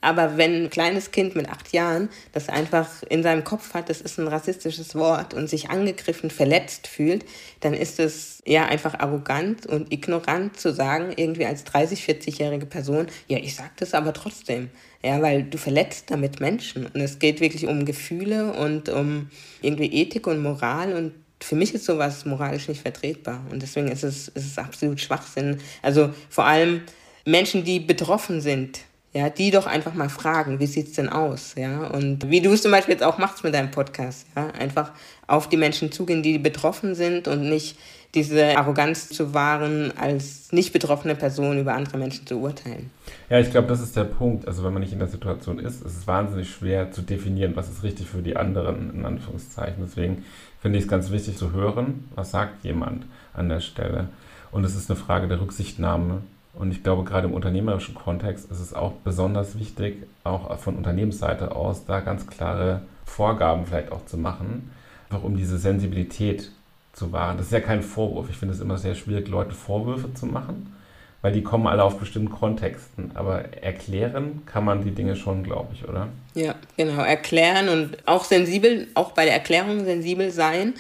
Aber 0.03 0.37
wenn 0.37 0.65
ein 0.65 0.71
kleines 0.71 1.13
Kind 1.13 1.35
mit 1.35 1.49
acht 1.49 1.73
Jahren 1.73 2.11
das 2.33 2.49
einfach 2.49 3.03
in 3.09 3.23
seinem 3.23 3.45
Kopf 3.45 3.73
hat, 3.73 3.89
das 3.89 4.01
ist 4.01 4.19
ein 4.19 4.29
rassistisches 4.29 4.95
Wort 4.95 5.33
und 5.33 5.49
sich 5.49 5.71
angegriffen, 5.71 6.29
verletzt 6.29 6.89
fühlt, 6.89 7.25
dann 7.61 7.73
ist 7.73 8.01
es 8.01 8.43
ja 8.45 8.67
einfach 8.67 8.99
arrogant 8.99 9.65
und 9.65 9.93
ignorant 9.93 10.59
zu 10.59 10.75
sagen, 10.75 11.13
irgendwie 11.17 11.47
als 11.47 11.65
30, 11.65 12.03
40-jährige 12.03 12.67
Person, 12.67 13.07
ja, 13.29 13.39
ich 13.39 13.55
sag 13.55 13.77
das 13.77 13.95
aber 13.95 14.13
trotzdem. 14.13 14.71
Ja, 15.05 15.21
weil 15.23 15.45
du 15.45 15.59
verletzt 15.59 16.11
damit 16.11 16.41
Menschen. 16.41 16.87
Und 16.87 17.01
es 17.01 17.19
geht 17.19 17.41
wirklich 17.41 17.67
um 17.67 17.85
Gefühle 17.85 18.53
und 18.53 18.89
um 18.89 19.31
irgendwie 19.61 19.87
Ethik 19.87 20.27
und 20.27 20.43
Moral 20.43 20.95
und 20.95 21.13
für 21.41 21.57
mich 21.57 21.75
ist 21.75 21.85
sowas 21.85 22.25
moralisch 22.25 22.69
nicht 22.69 22.83
vertretbar. 22.83 23.45
Und 23.51 23.63
deswegen 23.63 23.89
ist 23.89 24.05
es, 24.05 24.29
ist 24.29 24.47
es 24.47 24.59
absolut 24.59 25.01
Schwachsinn. 25.01 25.59
Also 25.83 26.11
vor 26.29 26.45
allem 26.45 26.83
Menschen, 27.25 27.65
die 27.65 27.81
betroffen 27.81 28.41
sind, 28.41 28.81
ja, 29.13 29.29
die 29.29 29.51
doch 29.51 29.67
einfach 29.67 29.95
mal 29.95 30.09
fragen, 30.09 30.59
wie 30.59 30.67
sieht's 30.67 30.93
denn 30.93 31.09
aus, 31.09 31.55
ja, 31.57 31.87
und 31.89 32.31
wie 32.31 32.41
du 32.41 32.53
es 32.53 32.63
zum 32.63 32.71
Beispiel 32.71 32.95
jetzt 32.95 33.05
auch 33.05 33.19
machst 33.19 33.45
mit 33.45 33.55
deinem 33.55 33.71
Podcast, 33.71 34.27
ja, 34.35 34.49
einfach 34.59 34.93
auf 35.27 35.49
die 35.49 35.57
Menschen 35.57 35.93
zugehen, 35.93 36.23
die 36.23 36.39
betroffen 36.39 36.95
sind 36.95 37.29
und 37.29 37.49
nicht 37.49 37.77
diese 38.15 38.57
Arroganz 38.57 39.09
zu 39.09 39.33
wahren, 39.33 39.93
als 39.99 40.53
nicht 40.53 40.73
betroffene 40.73 41.15
Person 41.15 41.59
über 41.59 41.75
andere 41.75 41.97
Menschen 41.97 42.27
zu 42.27 42.39
urteilen. 42.39 42.91
Ja, 43.31 43.39
ich 43.39 43.51
glaube, 43.51 43.69
das 43.69 43.81
ist 43.81 43.97
der 43.97 44.05
Punkt. 44.05 44.47
Also 44.47 44.63
wenn 44.65 44.73
man 44.73 44.83
nicht 44.83 44.93
in 44.93 44.99
der 44.99 45.09
Situation 45.09 45.59
ist, 45.59 45.83
ist 45.83 45.97
es 45.97 46.07
wahnsinnig 46.07 46.51
schwer 46.51 46.91
zu 46.91 47.01
definieren, 47.01 47.57
was 47.57 47.71
ist 47.71 47.83
richtig 47.83 48.07
für 48.07 48.21
die 48.21 48.37
anderen, 48.37 48.93
in 48.95 49.07
Anführungszeichen. 49.07 49.83
Deswegen 49.83 50.25
finde 50.61 50.79
ich 50.79 50.85
es 50.85 50.91
ganz 50.91 51.11
wichtig 51.11 51.39
zu 51.39 51.53
hören, 51.53 52.05
was 52.15 52.33
sagt 52.33 52.65
jemand 52.65 53.07
an 53.33 53.49
der 53.49 53.61
Stelle. 53.61 54.09
Und 54.51 54.65
es 54.65 54.77
ist 54.77 54.91
eine 54.91 55.01
Frage 55.01 55.27
der 55.27 55.41
Rücksichtnahme 55.41 56.21
und 56.55 56.71
ich 56.71 56.83
glaube, 56.83 57.05
gerade 57.05 57.29
im 57.29 57.35
unternehmerischen 57.35 57.95
Kontext 57.95 58.51
ist 58.51 58.61
es 58.61 58.75
auch 58.75 58.93
besonders 59.05 59.59
wichtig, 59.59 60.07
auch 60.25 60.59
von 60.59 60.77
Unternehmensseite 60.77 61.57
aus, 61.57 61.85
da 61.87 62.01
ganz 62.01 62.27
klare 62.27 62.83
Vorgaben 63.07 63.67
vielleicht 63.67 63.91
auch 63.91 64.05
zu 64.05 64.19
machen, 64.19 64.71
einfach 65.09 65.25
um 65.25 65.37
diese 65.37 65.59
Sensibilität 65.59 66.51
zu 66.93 67.13
wahren. 67.13 67.39
Das 67.39 67.47
ist 67.47 67.53
ja 67.53 67.61
kein 67.61 67.83
Vorwurf. 67.83 68.29
Ich 68.29 68.37
finde 68.37 68.55
es 68.55 68.61
immer 68.61 68.77
sehr 68.77 68.95
schwierig, 68.95 69.29
Leute 69.29 69.55
Vorwürfe 69.55 70.13
zu 70.13 70.27
machen, 70.27 70.75
weil 71.23 71.33
die 71.33 71.43
kommen 71.43 71.67
alle 71.67 71.85
auf 71.85 71.99
bestimmten 71.99 72.31
Kontexten. 72.31 73.13
Aber 73.15 73.41
erklären 73.63 74.43
kann 74.45 74.65
man 74.65 74.85
die 74.85 74.91
Dinge 74.91 75.17
schon, 75.17 75.43
glaube 75.43 75.69
ich, 75.73 75.89
oder? 75.89 76.09
Ja, 76.35 76.55
genau. 76.77 77.03
Erklären 77.03 77.71
und 77.71 77.97
auch 78.07 78.25
sensibel, 78.25 78.89
auch 78.95 79.13
bei 79.13 79.25
der 79.25 79.35
Erklärung 79.35 79.85
sensibel 79.85 80.31
sein 80.31 80.75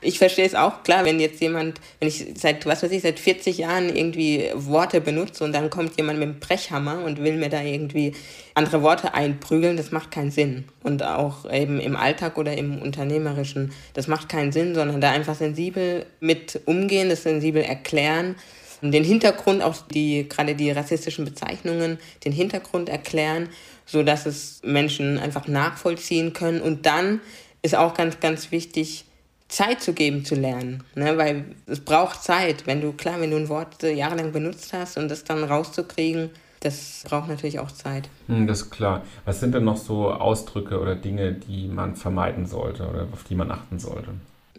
Ich 0.00 0.18
verstehe 0.18 0.46
es 0.46 0.54
auch, 0.54 0.82
klar, 0.82 1.04
wenn 1.04 1.20
jetzt 1.20 1.40
jemand, 1.40 1.80
wenn 2.00 2.08
ich 2.08 2.26
seit, 2.36 2.66
was 2.66 2.82
weiß 2.82 2.90
ich, 2.90 3.02
seit 3.02 3.18
40 3.18 3.58
Jahren 3.58 3.94
irgendwie 3.94 4.50
Worte 4.54 5.00
benutze 5.00 5.44
und 5.44 5.52
dann 5.52 5.70
kommt 5.70 5.96
jemand 5.96 6.18
mit 6.18 6.28
einem 6.28 6.40
Brechhammer 6.40 7.04
und 7.04 7.22
will 7.22 7.36
mir 7.36 7.48
da 7.48 7.62
irgendwie 7.62 8.14
andere 8.54 8.82
Worte 8.82 9.14
einprügeln, 9.14 9.76
das 9.76 9.92
macht 9.92 10.10
keinen 10.10 10.30
Sinn. 10.30 10.64
Und 10.82 11.02
auch 11.02 11.50
eben 11.50 11.80
im 11.80 11.96
Alltag 11.96 12.38
oder 12.38 12.56
im 12.56 12.80
Unternehmerischen, 12.80 13.72
das 13.94 14.08
macht 14.08 14.28
keinen 14.28 14.52
Sinn, 14.52 14.74
sondern 14.74 15.00
da 15.00 15.10
einfach 15.10 15.34
sensibel 15.34 16.06
mit 16.20 16.60
umgehen, 16.66 17.08
das 17.08 17.22
sensibel 17.22 17.62
erklären 17.62 18.36
den 18.82 19.04
Hintergrund, 19.04 19.62
auch 19.62 19.76
die, 19.88 20.28
gerade 20.28 20.54
die 20.54 20.70
rassistischen 20.70 21.24
Bezeichnungen, 21.24 21.98
den 22.24 22.32
Hintergrund 22.32 22.88
erklären, 22.88 23.48
so 23.84 24.02
dass 24.02 24.26
es 24.26 24.60
Menschen 24.64 25.18
einfach 25.18 25.46
nachvollziehen 25.46 26.32
können. 26.32 26.60
Und 26.60 26.86
dann 26.86 27.20
ist 27.62 27.74
auch 27.74 27.94
ganz, 27.94 28.20
ganz 28.20 28.50
wichtig, 28.50 29.04
Zeit 29.48 29.80
zu 29.80 29.92
geben 29.92 30.24
zu 30.24 30.34
lernen, 30.34 30.82
ne? 30.94 31.16
weil 31.16 31.44
es 31.66 31.80
braucht 31.80 32.22
Zeit. 32.22 32.66
Wenn 32.66 32.80
du, 32.80 32.92
klar, 32.92 33.20
wenn 33.20 33.30
du 33.30 33.36
ein 33.36 33.48
Wort 33.48 33.82
jahrelang 33.82 34.32
benutzt 34.32 34.72
hast 34.72 34.98
und 34.98 35.08
das 35.08 35.24
dann 35.24 35.44
rauszukriegen, 35.44 36.30
das 36.60 37.04
braucht 37.08 37.28
natürlich 37.28 37.60
auch 37.60 37.70
Zeit. 37.70 38.08
Hm, 38.26 38.46
das 38.46 38.62
ist 38.62 38.70
klar. 38.70 39.04
Was 39.24 39.40
sind 39.40 39.54
denn 39.54 39.64
noch 39.64 39.76
so 39.76 40.10
Ausdrücke 40.10 40.80
oder 40.80 40.96
Dinge, 40.96 41.32
die 41.32 41.68
man 41.68 41.94
vermeiden 41.94 42.46
sollte 42.46 42.88
oder 42.88 43.06
auf 43.12 43.24
die 43.24 43.34
man 43.34 43.50
achten 43.50 43.78
sollte? 43.78 44.08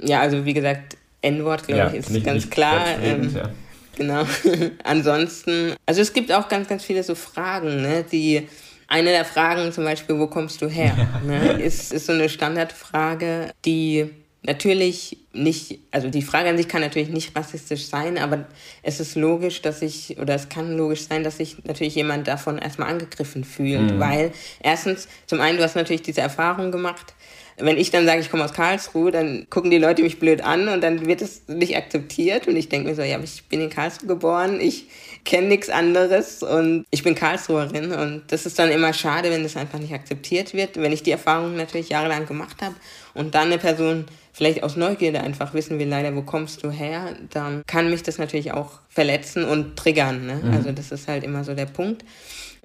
Ja, 0.01 0.21
also 0.21 0.45
wie 0.45 0.53
gesagt, 0.53 0.95
N-Wort, 1.21 1.67
glaube 1.67 1.79
ja, 1.79 1.89
ich, 1.89 1.95
ist 1.95 2.11
nicht, 2.11 2.25
ganz 2.25 2.43
nicht 2.45 2.51
klar. 2.51 2.85
Ähm, 3.01 3.35
ja. 3.35 3.49
Genau. 3.97 4.23
Ansonsten, 4.83 5.73
also 5.85 6.01
es 6.01 6.13
gibt 6.13 6.31
auch 6.31 6.47
ganz, 6.47 6.67
ganz 6.67 6.83
viele 6.83 7.03
so 7.03 7.15
Fragen, 7.15 7.81
ne, 7.81 8.05
die 8.09 8.47
eine 8.87 9.09
der 9.09 9.25
Fragen 9.25 9.71
zum 9.73 9.83
Beispiel, 9.83 10.17
wo 10.17 10.27
kommst 10.27 10.61
du 10.61 10.67
her, 10.67 10.95
ja. 10.97 11.19
ne, 11.27 11.61
ist, 11.61 11.91
ist 11.91 12.05
so 12.05 12.13
eine 12.13 12.29
Standardfrage, 12.29 13.51
die 13.65 14.11
natürlich 14.47 15.17
nicht, 15.33 15.79
also 15.91 16.09
die 16.09 16.21
Frage 16.21 16.49
an 16.49 16.57
sich 16.57 16.67
kann 16.67 16.81
natürlich 16.81 17.09
nicht 17.09 17.35
rassistisch 17.35 17.85
sein, 17.85 18.17
aber 18.17 18.45
es 18.81 18.99
ist 18.99 19.15
logisch, 19.15 19.61
dass 19.61 19.81
ich, 19.81 20.17
oder 20.19 20.33
es 20.33 20.49
kann 20.49 20.75
logisch 20.75 21.01
sein, 21.07 21.23
dass 21.23 21.37
sich 21.37 21.63
natürlich 21.65 21.95
jemand 21.95 22.27
davon 22.27 22.57
erstmal 22.57 22.89
angegriffen 22.89 23.43
fühlt, 23.43 23.93
mhm. 23.93 23.99
weil 23.99 24.31
erstens, 24.63 25.07
zum 25.27 25.41
einen, 25.41 25.57
du 25.57 25.63
hast 25.63 25.75
natürlich 25.75 26.01
diese 26.01 26.21
Erfahrung 26.21 26.71
gemacht, 26.71 27.13
wenn 27.59 27.77
ich 27.77 27.89
dann 27.89 28.05
sage, 28.05 28.21
ich 28.21 28.29
komme 28.29 28.45
aus 28.45 28.53
Karlsruhe, 28.53 29.09
dann 29.11 29.47
gucken 29.49 29.71
die 29.71 29.79
Leute 29.79 30.03
mich 30.03 30.19
blöd 30.19 30.41
an 30.41 30.67
und 30.67 30.81
dann 30.81 31.07
wird 31.07 31.23
es 31.23 31.47
nicht 31.47 31.75
akzeptiert. 31.75 32.47
Und 32.47 32.55
ich 32.55 32.69
denke 32.69 32.89
mir 32.89 32.95
so, 32.95 33.01
ja, 33.01 33.19
ich 33.19 33.45
bin 33.45 33.61
in 33.61 33.71
Karlsruhe 33.71 34.07
geboren, 34.07 34.61
ich 34.61 34.87
kenne 35.25 35.47
nichts 35.47 35.69
anderes 35.69 36.43
und 36.43 36.85
ich 36.91 37.01
bin 37.01 37.15
Karlsruherin. 37.15 37.93
Und 37.93 38.23
das 38.27 38.45
ist 38.45 38.59
dann 38.59 38.69
immer 38.69 38.93
schade, 38.93 39.31
wenn 39.31 39.41
das 39.41 39.57
einfach 39.57 39.79
nicht 39.79 39.93
akzeptiert 39.93 40.53
wird. 40.53 40.77
Wenn 40.77 40.91
ich 40.91 41.01
die 41.01 41.11
Erfahrung 41.11 41.55
natürlich 41.55 41.89
jahrelang 41.89 42.27
gemacht 42.27 42.61
habe 42.61 42.75
und 43.15 43.33
dann 43.33 43.47
eine 43.47 43.57
Person 43.57 44.05
vielleicht 44.37 44.63
aus 44.63 44.75
Neugierde 44.75 45.21
einfach 45.21 45.53
wissen 45.53 45.79
will, 45.79 45.87
leider, 45.87 46.15
wo 46.15 46.21
kommst 46.21 46.63
du 46.63 46.71
her, 46.71 47.15
dann 47.31 47.63
kann 47.67 47.89
mich 47.89 48.03
das 48.03 48.17
natürlich 48.17 48.53
auch 48.53 48.79
verletzen 48.87 49.43
und 49.43 49.75
triggern. 49.75 50.25
Ne? 50.25 50.41
Mhm. 50.43 50.53
Also 50.53 50.71
das 50.71 50.91
ist 50.91 51.07
halt 51.07 51.23
immer 51.23 51.43
so 51.43 51.53
der 51.53 51.65
Punkt 51.65 52.03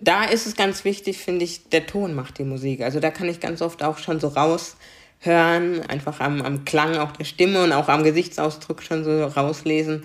da 0.02 0.24
ist 0.24 0.46
es 0.46 0.56
ganz 0.56 0.84
wichtig, 0.84 1.18
finde 1.18 1.44
ich, 1.44 1.68
der 1.68 1.86
Ton 1.86 2.14
macht 2.14 2.38
die 2.38 2.44
Musik. 2.44 2.82
Also 2.82 2.98
da 2.98 3.10
kann 3.10 3.28
ich 3.28 3.40
ganz 3.40 3.62
oft 3.62 3.84
auch 3.84 3.98
schon 3.98 4.18
so 4.18 4.28
raushören, 4.28 5.88
einfach 5.88 6.20
am, 6.20 6.42
am 6.42 6.64
Klang 6.64 6.96
auch 6.96 7.12
der 7.12 7.24
Stimme 7.24 7.62
und 7.62 7.72
auch 7.72 7.88
am 7.88 8.02
Gesichtsausdruck 8.02 8.82
schon 8.82 9.04
so 9.04 9.24
rauslesen, 9.24 10.02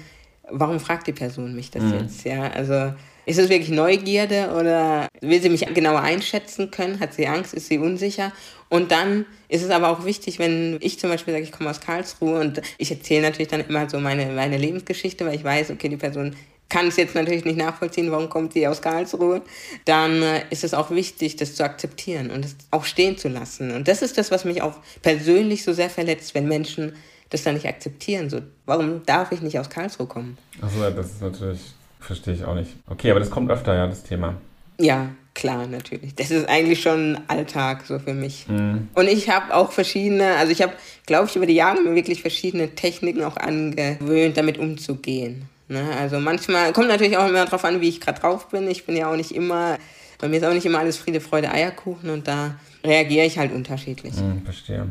warum 0.49 0.79
fragt 0.79 1.07
die 1.07 1.13
Person 1.13 1.55
mich 1.55 1.71
das 1.71 1.83
mhm. 1.83 1.93
jetzt? 1.93 2.23
Ja, 2.25 2.43
also 2.43 2.93
ist 3.27 3.37
es 3.37 3.49
wirklich 3.49 3.69
Neugierde 3.69 4.53
oder 4.57 5.09
will 5.19 5.41
sie 5.41 5.49
mich 5.49 5.65
genauer 5.73 5.99
einschätzen 5.99 6.71
können? 6.71 7.01
Hat 7.01 7.13
sie 7.13 7.27
Angst? 7.27 7.53
Ist 7.53 7.67
sie 7.67 7.77
unsicher? 7.77 8.31
Und 8.69 8.91
dann 8.91 9.25
ist 9.49 9.63
es 9.63 9.69
aber 9.69 9.89
auch 9.89 10.05
wichtig, 10.05 10.39
wenn 10.39 10.77
ich 10.81 10.97
zum 10.97 11.09
Beispiel 11.09 11.33
sage, 11.33 11.43
ich 11.43 11.51
komme 11.51 11.69
aus 11.69 11.81
Karlsruhe 11.81 12.39
und 12.39 12.61
ich 12.77 12.89
erzähle 12.89 13.23
natürlich 13.23 13.49
dann 13.49 13.61
immer 13.61 13.89
so 13.89 13.99
meine, 13.99 14.27
meine 14.27 14.57
Lebensgeschichte, 14.57 15.25
weil 15.25 15.35
ich 15.35 15.43
weiß, 15.43 15.71
okay, 15.71 15.89
die 15.89 15.97
Person 15.97 16.37
kann 16.69 16.87
es 16.87 16.95
jetzt 16.95 17.15
natürlich 17.15 17.43
nicht 17.43 17.57
nachvollziehen, 17.57 18.11
warum 18.11 18.29
kommt 18.29 18.53
sie 18.53 18.65
aus 18.65 18.81
Karlsruhe, 18.81 19.41
dann 19.85 20.21
äh, 20.21 20.43
ist 20.49 20.63
es 20.63 20.73
auch 20.73 20.91
wichtig, 20.91 21.35
das 21.35 21.55
zu 21.55 21.63
akzeptieren 21.63 22.29
und 22.29 22.45
es 22.45 22.55
auch 22.71 22.85
stehen 22.85 23.17
zu 23.17 23.27
lassen. 23.27 23.71
Und 23.71 23.87
das 23.89 24.01
ist 24.01 24.17
das, 24.17 24.31
was 24.31 24.45
mich 24.45 24.61
auch 24.61 24.75
persönlich 25.01 25.63
so 25.63 25.73
sehr 25.73 25.89
verletzt, 25.89 26.33
wenn 26.33 26.47
Menschen 26.47 26.95
das 27.29 27.43
dann 27.43 27.55
nicht 27.55 27.67
akzeptieren. 27.67 28.29
So, 28.29 28.41
warum 28.65 29.05
darf 29.05 29.31
ich 29.33 29.41
nicht 29.41 29.59
aus 29.59 29.69
Karlsruhe 29.69 30.07
kommen? 30.07 30.37
Achso, 30.61 30.81
ja, 30.81 30.91
das 30.91 31.07
ist 31.07 31.21
natürlich, 31.21 31.59
verstehe 31.99 32.33
ich 32.33 32.45
auch 32.45 32.55
nicht. 32.55 32.71
Okay, 32.87 33.11
aber 33.11 33.19
das 33.19 33.29
kommt 33.29 33.51
öfter, 33.51 33.75
ja, 33.75 33.87
das 33.87 34.03
Thema. 34.03 34.35
Ja, 34.79 35.09
klar, 35.33 35.67
natürlich. 35.67 36.15
Das 36.15 36.31
ist 36.31 36.47
eigentlich 36.47 36.81
schon 36.81 37.19
Alltag 37.27 37.85
so 37.85 37.99
für 37.99 38.13
mich. 38.13 38.47
Mhm. 38.47 38.89
Und 38.93 39.07
ich 39.07 39.29
habe 39.29 39.53
auch 39.55 39.71
verschiedene, 39.71 40.35
also 40.35 40.51
ich 40.51 40.61
habe, 40.61 40.73
glaube 41.05 41.27
ich, 41.27 41.35
über 41.35 41.45
die 41.45 41.55
Jahre 41.55 41.81
mir 41.81 41.95
wirklich 41.95 42.21
verschiedene 42.21 42.75
Techniken 42.75 43.23
auch 43.23 43.37
angewöhnt, 43.37 44.37
damit 44.37 44.57
umzugehen. 44.57 45.49
Ne? 45.67 45.83
Also 45.99 46.19
manchmal, 46.19 46.73
kommt 46.73 46.87
natürlich 46.87 47.17
auch 47.17 47.27
immer 47.27 47.45
darauf 47.45 47.65
an, 47.65 47.81
wie 47.81 47.89
ich 47.89 48.01
gerade 48.01 48.19
drauf 48.19 48.49
bin. 48.49 48.69
Ich 48.69 48.85
bin 48.85 48.95
ja 48.95 49.11
auch 49.11 49.15
nicht 49.15 49.33
immer, 49.33 49.77
bei 50.19 50.27
mir 50.27 50.37
ist 50.37 50.45
auch 50.45 50.53
nicht 50.53 50.65
immer 50.65 50.79
alles 50.79 50.97
Friede, 50.97 51.21
Freude, 51.21 51.51
Eierkuchen 51.51 52.09
und 52.09 52.27
da 52.27 52.55
reagiere 52.83 53.25
ich 53.25 53.37
halt 53.37 53.51
unterschiedlich. 53.51 54.15
Hm, 54.15 54.43
verstehe. 54.43 54.87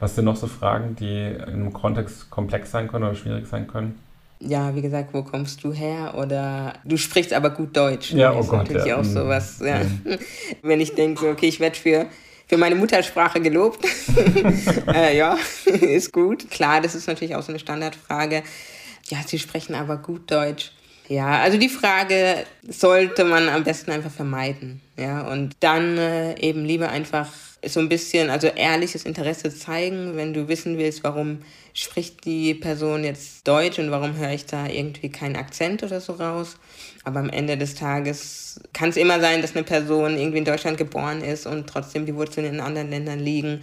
Was 0.00 0.14
sind 0.14 0.24
noch 0.24 0.36
so 0.36 0.46
Fragen, 0.46 0.96
die 0.96 1.26
in 1.26 1.42
einem 1.42 1.72
Kontext 1.72 2.30
komplex 2.30 2.70
sein 2.70 2.88
können 2.88 3.04
oder 3.04 3.14
schwierig 3.14 3.46
sein 3.46 3.66
können? 3.66 3.98
Ja, 4.38 4.74
wie 4.74 4.82
gesagt, 4.82 5.14
wo 5.14 5.22
kommst 5.22 5.64
du 5.64 5.72
her? 5.72 6.14
Oder 6.16 6.74
du 6.84 6.96
sprichst 6.96 7.32
aber 7.32 7.50
gut 7.50 7.76
Deutsch. 7.76 8.12
Ja, 8.12 8.34
oh 8.34 8.40
ist 8.40 8.48
Gott. 8.48 8.58
natürlich 8.60 8.86
ja. 8.86 8.98
auch 8.98 9.04
sowas. 9.04 9.60
Ja. 9.64 9.78
Mhm. 9.78 10.18
Wenn 10.62 10.80
ich 10.80 10.94
denke, 10.94 11.30
okay, 11.30 11.46
ich 11.48 11.60
werde 11.60 11.76
für 11.76 12.06
für 12.46 12.56
meine 12.56 12.76
Muttersprache 12.76 13.40
gelobt. 13.40 13.84
äh, 14.94 15.16
ja, 15.16 15.36
ist 15.64 16.12
gut. 16.12 16.50
Klar, 16.50 16.80
das 16.80 16.94
ist 16.94 17.08
natürlich 17.08 17.34
auch 17.34 17.42
so 17.42 17.50
eine 17.50 17.58
Standardfrage. 17.58 18.42
Ja, 19.08 19.18
sie 19.26 19.38
sprechen 19.38 19.74
aber 19.74 19.96
gut 19.96 20.30
Deutsch. 20.30 20.72
Ja, 21.08 21.40
also 21.40 21.56
die 21.56 21.68
Frage 21.68 22.44
sollte 22.66 23.24
man 23.24 23.48
am 23.48 23.62
besten 23.62 23.92
einfach 23.92 24.10
vermeiden. 24.10 24.80
Ja, 24.96 25.28
und 25.28 25.54
dann 25.60 25.98
äh, 25.98 26.38
eben 26.40 26.64
lieber 26.64 26.88
einfach 26.88 27.30
so 27.64 27.80
ein 27.80 27.88
bisschen, 27.88 28.28
also 28.28 28.48
ehrliches 28.48 29.04
Interesse 29.04 29.54
zeigen, 29.54 30.16
wenn 30.16 30.34
du 30.34 30.48
wissen 30.48 30.78
willst, 30.78 31.04
warum 31.04 31.42
spricht 31.74 32.24
die 32.24 32.54
Person 32.54 33.04
jetzt 33.04 33.46
Deutsch 33.46 33.78
und 33.78 33.90
warum 33.90 34.16
höre 34.16 34.32
ich 34.32 34.46
da 34.46 34.66
irgendwie 34.66 35.10
keinen 35.10 35.36
Akzent 35.36 35.82
oder 35.82 36.00
so 36.00 36.14
raus. 36.14 36.56
Aber 37.04 37.20
am 37.20 37.30
Ende 37.30 37.56
des 37.56 37.74
Tages 37.74 38.60
kann 38.72 38.88
es 38.88 38.96
immer 38.96 39.20
sein, 39.20 39.42
dass 39.42 39.54
eine 39.54 39.64
Person 39.64 40.18
irgendwie 40.18 40.38
in 40.38 40.44
Deutschland 40.44 40.76
geboren 40.78 41.22
ist 41.22 41.46
und 41.46 41.68
trotzdem 41.68 42.06
die 42.06 42.14
Wurzeln 42.14 42.46
in 42.46 42.60
anderen 42.60 42.90
Ländern 42.90 43.20
liegen. 43.20 43.62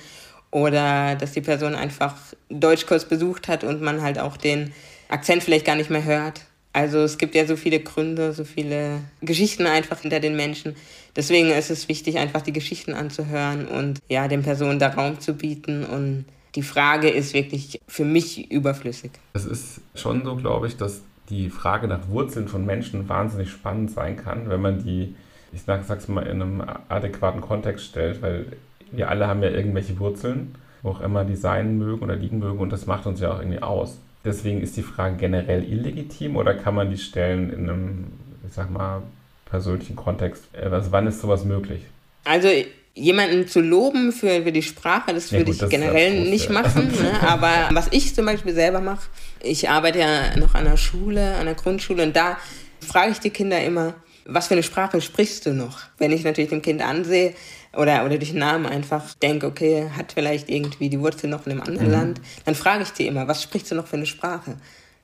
Oder 0.51 1.15
dass 1.15 1.31
die 1.31 1.41
Person 1.41 1.75
einfach 1.75 2.15
Deutschkurs 2.49 3.05
besucht 3.05 3.47
hat 3.47 3.63
und 3.63 3.81
man 3.81 4.01
halt 4.01 4.19
auch 4.19 4.37
den 4.37 4.71
Akzent 5.09 5.43
vielleicht 5.43 5.65
gar 5.65 5.75
nicht 5.75 5.89
mehr 5.89 6.03
hört. 6.03 6.41
Also 6.73 6.99
es 6.99 7.19
gibt 7.19 7.35
ja 7.35 7.45
so 7.45 7.55
viele 7.55 7.79
Gründe, 7.79 8.33
so 8.33 8.43
viele 8.43 9.01
Geschichten 9.21 9.67
einfach 9.67 9.99
hinter 9.99 10.19
den 10.19 10.35
Menschen. 10.35 10.75
Deswegen 11.15 11.51
ist 11.51 11.69
es 11.69 11.87
wichtig, 11.87 12.17
einfach 12.17 12.41
die 12.41 12.51
Geschichten 12.51 12.93
anzuhören 12.93 13.67
und 13.67 13.99
ja, 14.09 14.27
den 14.27 14.41
Personen 14.41 14.79
da 14.79 14.87
Raum 14.89 15.19
zu 15.19 15.35
bieten. 15.35 15.85
Und 15.85 16.25
die 16.55 16.63
Frage 16.63 17.09
ist 17.09 17.35
wirklich 17.35 17.79
für 17.87 18.05
mich 18.05 18.51
überflüssig. 18.51 19.11
Es 19.33 19.45
ist 19.45 19.81
schon 19.93 20.25
so, 20.25 20.35
glaube 20.35 20.67
ich, 20.67 20.75
dass 20.75 21.03
die 21.29 21.51
Frage 21.51 21.87
nach 21.87 22.07
Wurzeln 22.09 22.47
von 22.47 22.65
Menschen 22.65 23.07
wahnsinnig 23.07 23.51
spannend 23.51 23.91
sein 23.91 24.17
kann, 24.17 24.49
wenn 24.49 24.61
man 24.61 24.83
die, 24.83 25.15
ich 25.53 25.61
sag, 25.61 25.83
sag's 25.85 26.07
mal, 26.07 26.25
in 26.25 26.41
einem 26.41 26.63
adäquaten 26.89 27.41
Kontext 27.41 27.85
stellt, 27.85 28.21
weil 28.23 28.47
wir 28.91 29.09
alle 29.09 29.27
haben 29.27 29.43
ja 29.43 29.49
irgendwelche 29.49 29.97
Wurzeln, 29.99 30.55
wo 30.81 30.89
auch 30.89 31.01
immer 31.01 31.23
die 31.23 31.35
sein 31.35 31.77
mögen 31.77 32.03
oder 32.03 32.15
liegen 32.15 32.39
mögen 32.39 32.59
und 32.59 32.71
das 32.71 32.87
macht 32.87 33.05
uns 33.05 33.19
ja 33.19 33.31
auch 33.31 33.39
irgendwie 33.39 33.61
aus. 33.61 33.99
Deswegen 34.25 34.61
ist 34.61 34.77
die 34.77 34.83
Frage 34.83 35.17
generell 35.17 35.63
illegitim 35.63 36.37
oder 36.37 36.53
kann 36.53 36.75
man 36.75 36.89
die 36.89 36.97
stellen 36.97 37.51
in 37.51 37.69
einem, 37.69 38.07
ich 38.47 38.53
sag 38.53 38.69
mal, 38.69 39.03
persönlichen 39.45 39.95
Kontext? 39.95 40.43
Also 40.55 40.91
wann 40.91 41.07
ist 41.07 41.19
sowas 41.21 41.43
möglich? 41.43 41.81
Also 42.23 42.47
jemanden 42.95 43.47
zu 43.47 43.59
loben 43.59 44.11
für, 44.11 44.43
für 44.43 44.51
die 44.51 44.61
Sprache, 44.61 45.13
das 45.13 45.31
ja, 45.31 45.39
würde 45.39 45.45
gut, 45.45 45.55
ich 45.55 45.59
das 45.59 45.69
generell 45.69 46.17
Trost, 46.17 46.29
nicht 46.29 46.45
ja. 46.45 46.61
machen. 46.61 46.91
Ne? 47.03 47.27
Aber 47.27 47.69
was 47.71 47.87
ich 47.91 48.15
zum 48.15 48.25
Beispiel 48.25 48.53
selber 48.53 48.79
mache, 48.79 49.07
ich 49.41 49.69
arbeite 49.69 49.99
ja 49.99 50.37
noch 50.37 50.53
an 50.53 50.65
der 50.65 50.77
Schule, 50.77 51.35
an 51.35 51.45
der 51.45 51.55
Grundschule 51.55 52.03
und 52.03 52.15
da 52.15 52.37
frage 52.79 53.11
ich 53.11 53.19
die 53.19 53.29
Kinder 53.29 53.61
immer, 53.63 53.95
was 54.25 54.47
für 54.47 54.53
eine 54.53 54.63
Sprache 54.63 55.01
sprichst 55.01 55.45
du 55.45 55.53
noch? 55.53 55.79
Wenn 55.97 56.11
ich 56.11 56.23
natürlich 56.23 56.49
dem 56.49 56.61
Kind 56.61 56.81
ansehe, 56.81 57.33
oder, 57.75 58.05
oder 58.05 58.17
durch 58.17 58.33
Namen 58.33 58.65
einfach 58.65 59.13
denke, 59.15 59.47
okay, 59.47 59.89
hat 59.95 60.13
vielleicht 60.13 60.49
irgendwie 60.49 60.89
die 60.89 60.99
Wurzel 60.99 61.29
noch 61.29 61.45
in 61.45 61.53
einem 61.53 61.61
anderen 61.61 61.87
mhm. 61.87 61.93
Land, 61.93 62.21
dann 62.45 62.55
frage 62.55 62.83
ich 62.83 62.91
die 62.91 63.07
immer, 63.07 63.27
was 63.27 63.41
sprichst 63.43 63.71
du 63.71 63.75
noch 63.75 63.87
für 63.87 63.97
eine 63.97 64.05
Sprache? 64.05 64.57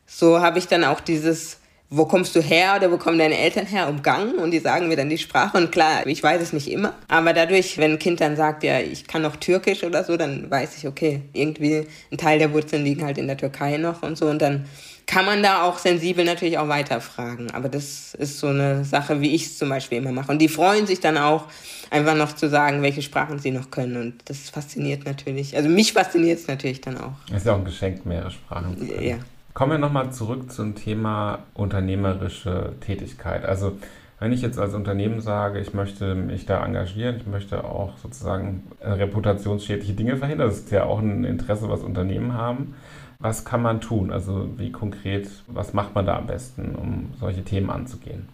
So 0.05 0.39
habe 0.39 0.59
ich 0.59 0.67
dann 0.67 0.83
auch 0.83 0.99
dieses, 0.99 1.57
wo 1.89 2.05
kommst 2.05 2.35
du 2.35 2.41
her 2.41 2.75
oder 2.77 2.91
wo 2.91 2.97
kommen 2.97 3.17
deine 3.17 3.37
Eltern 3.37 3.65
her, 3.65 3.89
umgangen 3.89 4.35
und 4.35 4.51
die 4.51 4.59
sagen 4.59 4.87
mir 4.87 4.95
dann 4.95 5.09
die 5.09 5.17
Sprache 5.17 5.57
und 5.57 5.71
klar, 5.71 6.05
ich 6.05 6.21
weiß 6.21 6.41
es 6.41 6.53
nicht 6.53 6.69
immer, 6.69 6.93
aber 7.07 7.33
dadurch, 7.33 7.77
wenn 7.79 7.93
ein 7.93 7.99
Kind 7.99 8.21
dann 8.21 8.35
sagt, 8.35 8.63
ja, 8.63 8.79
ich 8.79 9.07
kann 9.07 9.23
noch 9.23 9.35
Türkisch 9.37 9.83
oder 9.83 10.03
so, 10.03 10.15
dann 10.15 10.49
weiß 10.49 10.77
ich, 10.77 10.87
okay, 10.87 11.21
irgendwie 11.33 11.87
ein 12.11 12.17
Teil 12.17 12.37
der 12.37 12.53
Wurzeln 12.53 12.83
liegen 12.83 13.03
halt 13.03 13.17
in 13.17 13.27
der 13.27 13.37
Türkei 13.37 13.77
noch 13.77 14.03
und 14.03 14.17
so 14.17 14.27
und 14.27 14.41
dann 14.41 14.65
kann 15.09 15.25
man 15.25 15.41
da 15.41 15.63
auch 15.63 15.79
sensibel 15.79 16.23
natürlich 16.23 16.59
auch 16.59 16.67
weiterfragen. 16.67 17.49
Aber 17.49 17.67
das 17.67 18.13
ist 18.13 18.37
so 18.37 18.45
eine 18.45 18.85
Sache, 18.85 19.21
wie 19.21 19.33
ich 19.33 19.47
es 19.47 19.57
zum 19.57 19.69
Beispiel 19.69 19.97
immer 19.97 20.11
mache. 20.11 20.31
Und 20.31 20.39
die 20.39 20.47
freuen 20.47 20.85
sich 20.85 20.99
dann 20.99 21.17
auch, 21.17 21.45
einfach 21.89 22.15
noch 22.15 22.35
zu 22.35 22.47
sagen, 22.47 22.83
welche 22.83 23.01
Sprachen 23.01 23.39
sie 23.39 23.49
noch 23.49 23.71
können. 23.71 23.99
Und 23.99 24.29
das 24.29 24.51
fasziniert 24.51 25.05
natürlich. 25.05 25.57
Also 25.57 25.67
mich 25.67 25.93
fasziniert 25.93 26.37
es 26.37 26.47
natürlich 26.47 26.81
dann 26.81 26.99
auch. 26.99 27.13
Es 27.31 27.37
ist 27.37 27.47
ja 27.47 27.53
auch 27.53 27.57
ein 27.57 27.65
Geschenk, 27.65 28.05
mehrere 28.05 28.29
Sprachen 28.29 28.77
zu 28.77 28.85
können. 28.85 29.03
Ja. 29.03 29.15
Kommen 29.55 29.71
wir 29.71 29.77
nochmal 29.79 30.13
zurück 30.13 30.51
zum 30.51 30.75
Thema 30.75 31.39
unternehmerische 31.55 32.73
Tätigkeit. 32.79 33.45
Also 33.45 33.79
wenn 34.19 34.31
ich 34.31 34.43
jetzt 34.43 34.59
als 34.59 34.75
Unternehmen 34.75 35.21
sage, 35.21 35.59
ich 35.59 35.73
möchte 35.73 36.13
mich 36.13 36.45
da 36.45 36.63
engagieren, 36.63 37.17
ich 37.17 37.25
möchte 37.25 37.63
auch 37.63 37.97
sozusagen 37.97 38.61
reputationsschädliche 38.79 39.93
Dinge 39.93 40.17
verhindern, 40.17 40.49
das 40.49 40.59
ist 40.59 40.71
ja 40.71 40.83
auch 40.83 40.99
ein 40.99 41.23
Interesse, 41.23 41.67
was 41.67 41.81
Unternehmen 41.81 42.33
haben. 42.33 42.75
Was 43.19 43.43
kann 43.43 43.61
man 43.61 43.81
tun? 43.81 44.11
Also 44.11 44.49
wie 44.57 44.71
konkret, 44.71 45.29
was 45.47 45.73
macht 45.73 45.93
man 45.93 46.05
da 46.05 46.17
am 46.17 46.27
besten, 46.27 46.75
um 46.75 47.13
solche 47.19 47.43
Themen 47.43 47.69
anzugehen? 47.69 48.29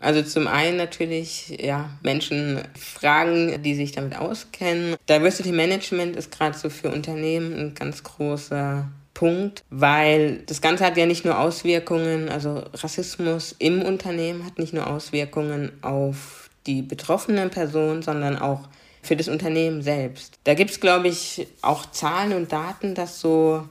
Also 0.00 0.22
zum 0.22 0.46
einen 0.46 0.78
natürlich 0.78 1.58
ja, 1.60 1.90
Menschen 2.02 2.62
fragen, 2.74 3.62
die 3.62 3.74
sich 3.74 3.92
damit 3.92 4.16
auskennen. 4.16 4.96
Diversity 5.10 5.52
Management 5.52 6.16
ist 6.16 6.30
gerade 6.30 6.56
so 6.56 6.70
für 6.70 6.90
Unternehmen 6.90 7.52
ein 7.52 7.74
ganz 7.74 8.02
großer 8.02 8.88
Punkt, 9.12 9.62
weil 9.68 10.38
das 10.46 10.62
Ganze 10.62 10.86
hat 10.86 10.96
ja 10.96 11.04
nicht 11.04 11.26
nur 11.26 11.38
Auswirkungen, 11.38 12.30
also 12.30 12.62
Rassismus 12.72 13.54
im 13.58 13.82
Unternehmen 13.82 14.46
hat 14.46 14.58
nicht 14.58 14.72
nur 14.72 14.86
Auswirkungen 14.86 15.72
auf 15.82 16.48
die 16.66 16.80
betroffenen 16.80 17.50
Personen, 17.50 18.00
sondern 18.00 18.38
auch 18.38 18.68
für 19.02 19.16
das 19.16 19.28
Unternehmen 19.28 19.82
selbst. 19.82 20.38
Da 20.44 20.54
gibt 20.54 20.70
es, 20.70 20.80
glaube 20.80 21.08
ich, 21.08 21.46
auch 21.60 21.90
Zahlen 21.90 22.32
und 22.32 22.52
Daten, 22.52 22.94
dass 22.94 23.20
so 23.20 23.66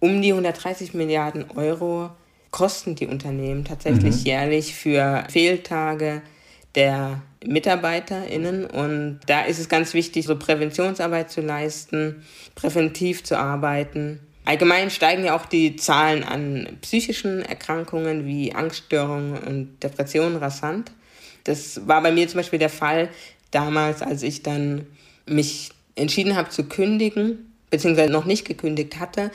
um 0.00 0.22
die 0.22 0.30
130 0.30 0.94
Milliarden 0.94 1.50
Euro 1.52 2.10
kosten 2.50 2.94
die 2.94 3.06
Unternehmen 3.06 3.64
tatsächlich 3.64 4.20
mhm. 4.20 4.24
jährlich 4.24 4.74
für 4.74 5.24
Fehltage 5.28 6.22
der 6.74 7.22
MitarbeiterInnen. 7.44 8.64
Und 8.64 9.20
da 9.26 9.42
ist 9.42 9.58
es 9.58 9.68
ganz 9.68 9.94
wichtig, 9.94 10.26
so 10.26 10.36
Präventionsarbeit 10.36 11.30
zu 11.30 11.40
leisten, 11.40 12.24
präventiv 12.54 13.24
zu 13.24 13.38
arbeiten 13.38 14.20
Allgemein 14.46 14.90
steigen 14.90 15.24
ja 15.24 15.36
auch 15.36 15.44
die 15.44 15.74
Zahlen 15.74 16.22
an 16.22 16.78
psychischen 16.80 17.42
Erkrankungen 17.42 18.26
wie 18.26 18.54
Angststörungen 18.54 19.38
und 19.38 19.82
Depressionen 19.82 20.36
rasant. 20.36 20.92
Das 21.42 21.88
war 21.88 22.00
bei 22.00 22.12
mir 22.12 22.28
zum 22.28 22.38
Beispiel 22.38 22.60
der 22.60 22.70
Fall 22.70 23.08
damals, 23.50 24.02
als 24.02 24.22
ich 24.22 24.44
dann 24.44 24.86
mich 25.26 25.70
entschieden 25.96 26.36
habe 26.36 26.50
zu 26.50 26.62
kündigen, 26.62 27.52
beziehungsweise 27.70 28.12
noch 28.12 28.24
nicht 28.24 28.46
gekündigt 28.46 29.00
hatte, 29.00 29.32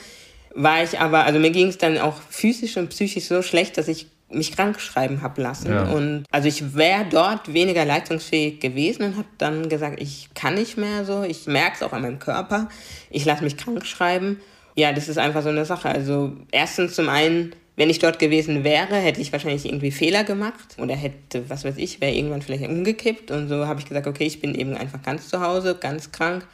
war 0.54 0.82
ich 0.82 0.98
aber, 0.98 1.24
also 1.24 1.38
mir 1.38 1.50
ging 1.50 1.68
es 1.68 1.78
dann 1.78 1.98
auch 1.98 2.20
physisch 2.28 2.76
und 2.76 2.88
psychisch 2.90 3.24
so 3.24 3.42
schlecht, 3.42 3.78
dass 3.78 3.88
ich 3.88 4.06
mich 4.34 4.52
krank 4.52 4.80
schreiben 4.80 5.22
habe 5.22 5.42
lassen. 5.42 5.70
Ja. 5.70 5.84
Und 5.84 6.24
also 6.30 6.48
ich 6.48 6.74
wäre 6.74 7.04
dort 7.10 7.52
weniger 7.52 7.84
leistungsfähig 7.84 8.60
gewesen 8.60 9.04
und 9.04 9.16
habe 9.16 9.28
dann 9.38 9.68
gesagt, 9.68 10.00
ich 10.00 10.28
kann 10.34 10.54
nicht 10.54 10.76
mehr 10.76 11.04
so, 11.04 11.22
ich 11.22 11.46
merke 11.46 11.76
es 11.76 11.82
auch 11.82 11.92
an 11.92 12.02
meinem 12.02 12.18
Körper, 12.18 12.68
ich 13.10 13.24
lasse 13.24 13.44
mich 13.44 13.56
krank 13.56 13.84
schreiben. 13.86 14.40
Ja, 14.74 14.92
das 14.92 15.08
ist 15.08 15.18
einfach 15.18 15.42
so 15.42 15.50
eine 15.50 15.64
Sache. 15.64 15.90
Also 15.90 16.32
erstens 16.50 16.94
zum 16.94 17.08
einen, 17.08 17.54
wenn 17.76 17.90
ich 17.90 17.98
dort 17.98 18.18
gewesen 18.18 18.64
wäre, 18.64 18.96
hätte 18.96 19.20
ich 19.20 19.32
wahrscheinlich 19.32 19.66
irgendwie 19.66 19.90
Fehler 19.90 20.24
gemacht 20.24 20.76
oder 20.78 20.94
hätte, 20.94 21.48
was 21.48 21.64
weiß 21.64 21.76
ich, 21.76 22.00
wäre 22.00 22.12
irgendwann 22.12 22.42
vielleicht 22.42 22.64
umgekippt. 22.64 23.30
Und 23.30 23.48
so 23.48 23.66
habe 23.66 23.80
ich 23.80 23.86
gesagt, 23.86 24.06
okay, 24.06 24.24
ich 24.24 24.40
bin 24.40 24.54
eben 24.54 24.76
einfach 24.76 25.02
ganz 25.02 25.28
zu 25.28 25.40
Hause, 25.40 25.76
ganz 25.78 26.10
krank. 26.10 26.46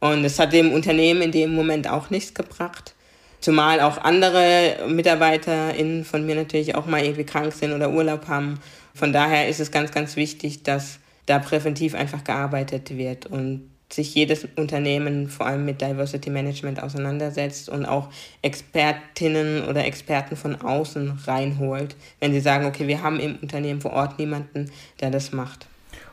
Und 0.00 0.24
es 0.24 0.38
hat 0.38 0.52
dem 0.52 0.72
Unternehmen 0.72 1.22
in 1.22 1.32
dem 1.32 1.54
Moment 1.54 1.88
auch 1.88 2.10
nichts 2.10 2.34
gebracht. 2.34 2.94
Zumal 3.40 3.80
auch 3.80 3.98
andere 3.98 4.76
MitarbeiterInnen 4.88 6.04
von 6.04 6.26
mir 6.26 6.34
natürlich 6.34 6.74
auch 6.74 6.86
mal 6.86 7.02
irgendwie 7.02 7.24
krank 7.24 7.52
sind 7.52 7.72
oder 7.72 7.90
Urlaub 7.90 8.28
haben. 8.28 8.60
Von 8.94 9.12
daher 9.12 9.48
ist 9.48 9.60
es 9.60 9.70
ganz, 9.70 9.92
ganz 9.92 10.16
wichtig, 10.16 10.62
dass 10.62 10.98
da 11.26 11.38
präventiv 11.38 11.94
einfach 11.94 12.24
gearbeitet 12.24 12.96
wird. 12.96 13.26
Und 13.26 13.70
sich 13.92 14.14
jedes 14.14 14.46
Unternehmen 14.56 15.28
vor 15.28 15.46
allem 15.46 15.64
mit 15.64 15.80
Diversity 15.80 16.30
Management 16.30 16.82
auseinandersetzt 16.82 17.68
und 17.68 17.86
auch 17.86 18.08
Expertinnen 18.42 19.64
oder 19.68 19.84
Experten 19.84 20.36
von 20.36 20.60
außen 20.60 21.18
reinholt, 21.26 21.96
wenn 22.20 22.32
sie 22.32 22.40
sagen, 22.40 22.66
okay, 22.66 22.86
wir 22.86 23.02
haben 23.02 23.18
im 23.18 23.36
Unternehmen 23.42 23.80
vor 23.80 23.92
Ort 23.92 24.18
niemanden, 24.18 24.70
der 25.00 25.10
das 25.10 25.32
macht. 25.32 25.66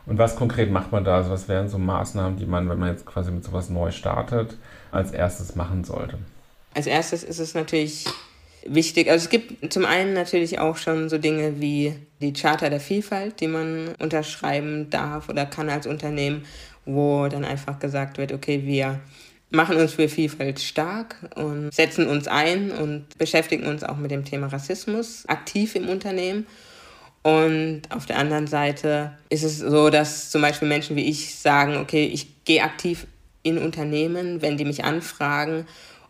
Und 0.06 0.18
was 0.18 0.36
konkret 0.36 0.72
macht 0.72 0.92
man 0.92 1.04
da? 1.04 1.18
Also 1.18 1.30
was 1.30 1.48
wären 1.48 1.70
so 1.70 1.78
Maßnahmen, 1.78 2.38
die 2.38 2.46
man, 2.46 2.68
wenn 2.70 2.80
man 2.80 2.90
jetzt 2.90 3.06
quasi 3.06 3.30
mit 3.32 3.44
sowas 3.44 3.70
neu 3.70 3.92
startet, 3.92 4.58
als 4.92 5.12
erstes 5.12 5.56
machen 5.56 5.84
sollte? 5.84 6.18
Als 6.78 6.86
erstes 6.86 7.24
ist 7.24 7.40
es 7.40 7.56
natürlich 7.56 8.06
wichtig. 8.66 9.10
Also 9.10 9.26
es 9.26 9.30
gibt 9.30 9.74
zum 9.74 9.86
einen 9.86 10.14
natürlich 10.14 10.60
auch 10.60 10.78
schon 10.78 11.10
so 11.10 11.18
Dinge 11.18 11.60
wie 11.60 11.96
die 12.22 12.34
Charta 12.34 12.70
der 12.70 12.80
Vielfalt, 12.80 13.40
die 13.42 13.48
man 13.48 13.96
unterschreiben 14.00 14.90
darf 14.90 15.28
oder 15.28 15.46
kann 15.46 15.70
als 15.70 15.88
Unternehmen 15.88 16.46
wo 16.88 17.28
dann 17.28 17.46
einfach 17.46 17.80
gesagt 17.80 18.18
wird, 18.18 18.32
okay, 18.32 18.62
wir 18.66 19.00
machen 19.50 19.78
uns 19.78 19.94
für 19.94 20.10
Vielfalt 20.10 20.60
stark 20.60 21.16
und 21.36 21.74
setzen 21.74 22.08
uns 22.08 22.28
ein 22.28 22.72
und 22.72 23.18
beschäftigen 23.18 23.66
uns 23.66 23.84
auch 23.84 23.98
mit 23.98 24.12
dem 24.12 24.26
Thema 24.26 24.48
Rassismus 24.48 25.26
aktiv 25.28 25.76
im 25.76 25.90
Unternehmen. 25.90 26.48
Und 27.24 27.84
auf 27.90 28.06
der 28.06 28.18
anderen 28.18 28.48
Seite 28.48 29.18
ist 29.30 29.44
es 29.44 29.60
so, 29.60 29.90
dass 29.90 30.32
zum 30.32 30.42
Beispiel 30.42 30.68
Menschen 30.68 30.96
wie 30.96 31.10
ich 31.10 31.36
sagen, 31.36 31.78
okay, 31.78 32.06
ich 32.06 32.46
gehe 32.46 32.64
aktiv 32.64 33.06
in 33.44 33.58
Unternehmen, 33.58 34.42
wenn 34.42 34.58
die 34.58 34.66
mich 34.66 34.86
anfragen, 34.86 35.68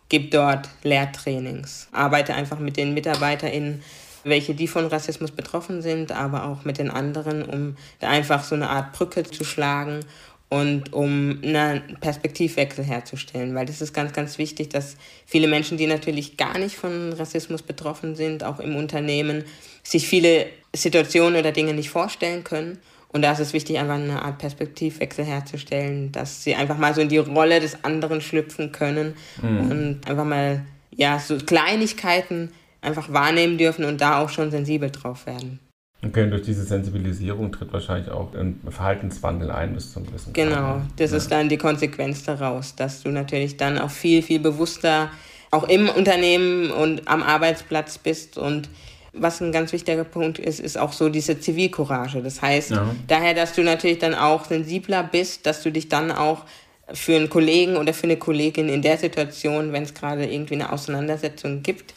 gebe 0.09 0.29
dort 0.29 0.69
Lehrtrainings, 0.83 1.87
arbeite 1.91 2.33
einfach 2.33 2.59
mit 2.59 2.77
den 2.77 2.93
MitarbeiterInnen, 2.93 3.83
welche 4.23 4.55
die 4.55 4.67
von 4.67 4.87
Rassismus 4.87 5.31
betroffen 5.31 5.81
sind, 5.81 6.11
aber 6.11 6.45
auch 6.45 6.65
mit 6.65 6.77
den 6.77 6.89
anderen, 6.89 7.43
um 7.43 7.77
einfach 8.01 8.43
so 8.43 8.55
eine 8.55 8.69
Art 8.69 8.93
Brücke 8.93 9.23
zu 9.23 9.43
schlagen 9.43 10.01
und 10.49 10.93
um 10.93 11.39
einen 11.43 11.97
Perspektivwechsel 11.99 12.83
herzustellen, 12.83 13.53
weil 13.53 13.65
das 13.65 13.81
ist 13.81 13.93
ganz, 13.93 14.13
ganz 14.13 14.37
wichtig, 14.37 14.69
dass 14.69 14.95
viele 15.25 15.47
Menschen, 15.47 15.77
die 15.77 15.87
natürlich 15.87 16.37
gar 16.37 16.57
nicht 16.57 16.77
von 16.77 17.13
Rassismus 17.13 17.61
betroffen 17.61 18.15
sind, 18.15 18.43
auch 18.43 18.59
im 18.59 18.75
Unternehmen, 18.75 19.43
sich 19.83 20.07
viele 20.07 20.47
Situationen 20.73 21.39
oder 21.39 21.51
Dinge 21.51 21.73
nicht 21.73 21.89
vorstellen 21.89 22.43
können. 22.43 22.79
Und 23.09 23.21
da 23.21 23.31
ist 23.31 23.39
es 23.39 23.53
wichtig, 23.53 23.79
einfach 23.79 23.95
eine 23.95 24.21
Art 24.21 24.37
Perspektivwechsel 24.37 25.23
herzustellen, 25.23 26.11
dass 26.11 26.43
sie 26.43 26.55
einfach 26.55 26.77
mal 26.77 26.93
so 26.93 27.01
in 27.01 27.09
die 27.09 27.17
Rolle 27.17 27.59
des 27.59 27.83
anderen 27.83 28.21
schlüpfen 28.21 28.71
können 28.71 29.15
mhm. 29.41 29.71
und 29.71 30.09
einfach 30.09 30.25
mal 30.25 30.65
ja 30.93 31.19
so 31.19 31.37
Kleinigkeiten 31.37 32.51
einfach 32.81 33.11
wahrnehmen 33.11 33.57
dürfen 33.57 33.85
und 33.85 34.01
da 34.01 34.19
auch 34.19 34.29
schon 34.29 34.51
sensibel 34.51 34.91
drauf 34.91 35.25
werden. 35.25 35.59
Okay, 36.05 36.23
und 36.23 36.31
durch 36.31 36.43
diese 36.43 36.63
Sensibilisierung 36.63 37.51
tritt 37.51 37.73
wahrscheinlich 37.73 38.11
auch 38.11 38.33
ein 38.35 38.61
Verhaltenswandel 38.69 39.49
ein 39.49 39.73
bis 39.73 39.93
zum 39.93 40.05
gewissen 40.05 40.31
Genau, 40.33 40.81
das 40.97 41.11
ja. 41.11 41.17
ist 41.17 41.31
dann 41.31 41.49
die 41.49 41.57
Konsequenz 41.57 42.23
daraus, 42.23 42.75
dass 42.75 43.01
du 43.01 43.09
natürlich 43.09 43.57
dann 43.57 43.79
auch 43.79 43.89
viel, 43.89 44.21
viel 44.21 44.39
bewusster 44.39 45.09
auch 45.49 45.63
im 45.63 45.89
Unternehmen 45.89 46.71
und 46.71 47.07
am 47.07 47.23
Arbeitsplatz 47.23 47.97
bist 47.97 48.37
und 48.37 48.69
was 49.13 49.41
ein 49.41 49.51
ganz 49.51 49.73
wichtiger 49.73 50.03
Punkt 50.03 50.39
ist, 50.39 50.59
ist 50.59 50.77
auch 50.77 50.93
so 50.93 51.09
diese 51.09 51.39
Zivilcourage. 51.39 52.21
Das 52.21 52.41
heißt, 52.41 52.71
ja. 52.71 52.95
daher, 53.07 53.33
dass 53.33 53.53
du 53.53 53.63
natürlich 53.63 53.99
dann 53.99 54.13
auch 54.15 54.45
sensibler 54.45 55.03
bist, 55.03 55.45
dass 55.45 55.63
du 55.63 55.71
dich 55.71 55.89
dann 55.89 56.11
auch 56.11 56.45
für 56.93 57.15
einen 57.15 57.29
Kollegen 57.29 57.77
oder 57.77 57.93
für 57.93 58.05
eine 58.05 58.17
Kollegin 58.17 58.69
in 58.69 58.81
der 58.81 58.97
Situation, 58.97 59.73
wenn 59.73 59.83
es 59.83 59.93
gerade 59.93 60.25
irgendwie 60.25 60.55
eine 60.55 60.71
Auseinandersetzung 60.71 61.61
gibt, 61.63 61.93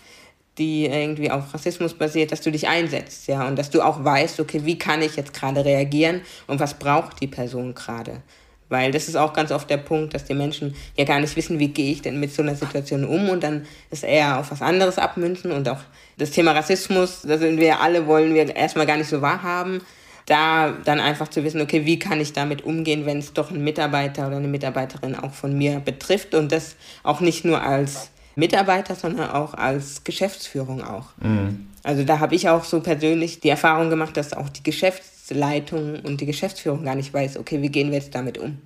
die 0.59 0.87
irgendwie 0.87 1.31
auf 1.31 1.55
Rassismus 1.55 1.95
basiert, 1.95 2.33
dass 2.33 2.43
du 2.43 2.51
dich 2.51 2.69
einsetzt, 2.69 3.29
ja, 3.29 3.47
und 3.47 3.59
dass 3.59 3.71
du 3.71 3.83
auch 3.83 4.05
weißt, 4.05 4.41
okay, 4.41 4.61
wie 4.65 4.79
kann 4.79 5.01
ich 5.01 5.17
jetzt 5.17 5.33
gerade 5.33 5.65
reagieren 5.65 6.23
und 6.47 6.61
was 6.61 6.75
braucht 6.75 7.21
die 7.21 7.29
Person 7.29 7.75
gerade? 7.75 8.23
Weil 8.69 8.93
das 8.93 9.09
ist 9.09 9.17
auch 9.17 9.33
ganz 9.33 9.51
oft 9.51 9.69
der 9.69 9.79
Punkt, 9.79 10.15
dass 10.15 10.25
die 10.25 10.35
Menschen 10.35 10.77
ja 10.97 11.05
gar 11.05 11.19
nicht 11.19 11.35
wissen, 11.35 11.59
wie 11.59 11.69
gehe 11.69 11.93
ich 11.93 12.03
denn 12.03 12.21
mit 12.21 12.33
so 12.33 12.43
einer 12.43 12.55
Situation 12.55 13.05
um 13.05 13.29
und 13.29 13.43
dann 13.43 13.67
ist 13.91 14.05
eher 14.05 14.39
auf 14.39 14.51
was 14.51 14.63
anderes 14.63 14.99
abmünzen 14.99 15.51
und 15.51 15.69
auch 15.69 15.81
das 16.21 16.31
Thema 16.31 16.53
Rassismus, 16.53 17.23
da 17.23 17.39
sind 17.39 17.59
wir 17.59 17.81
alle, 17.81 18.07
wollen 18.07 18.35
wir 18.35 18.55
erstmal 18.55 18.87
gar 18.87 18.99
nicht 18.99 19.09
so 19.09 19.23
wahrhaben. 19.23 19.81
Da 20.27 20.75
dann 20.85 21.01
einfach 21.01 21.29
zu 21.29 21.43
wissen, 21.43 21.61
okay, 21.61 21.87
wie 21.87 21.99
kann 21.99 22.21
ich 22.21 22.33
damit 22.33 22.63
umgehen, 22.63 23.07
wenn 23.07 23.19
es 23.19 23.33
doch 23.33 23.51
einen 23.51 23.65
Mitarbeiter 23.65 24.29
oder 24.29 24.37
eine 24.37 24.49
Mitarbeiterin 24.49 25.17
auch 25.17 25.33
von 25.33 25.57
mir 25.57 25.81
betrifft 25.81 26.35
und 26.35 26.53
das 26.53 26.77
auch 27.03 27.21
nicht 27.21 27.45
nur 27.45 27.63
als 27.63 28.11
Mitarbeiter, 28.37 28.95
sondern 28.95 29.31
auch 29.31 29.55
als 29.55 30.05
Geschäftsführung 30.05 30.85
auch. 30.85 31.07
Mhm. 31.21 31.69
Also 31.83 32.05
da 32.05 32.21
habe 32.21 32.35
ich 32.35 32.49
auch 32.49 32.65
so 32.65 32.81
persönlich 32.81 33.41
die 33.41 33.49
Erfahrung 33.49 33.91
gemacht, 33.91 34.17
dass 34.17 34.35
auch 34.35 34.51
die 34.51 34.63
Geschäftsleitung 34.63 36.01
und 36.01 36.21
die 36.21 36.27
Geschäftsführung 36.27 36.85
gar 36.85 36.95
nicht 36.95 37.13
weiß, 37.13 37.39
okay, 37.39 37.63
wie 37.63 37.71
gehen 37.71 37.91
wir 37.91 37.99
jetzt 37.99 38.15
damit 38.15 38.39
um? 38.39 38.59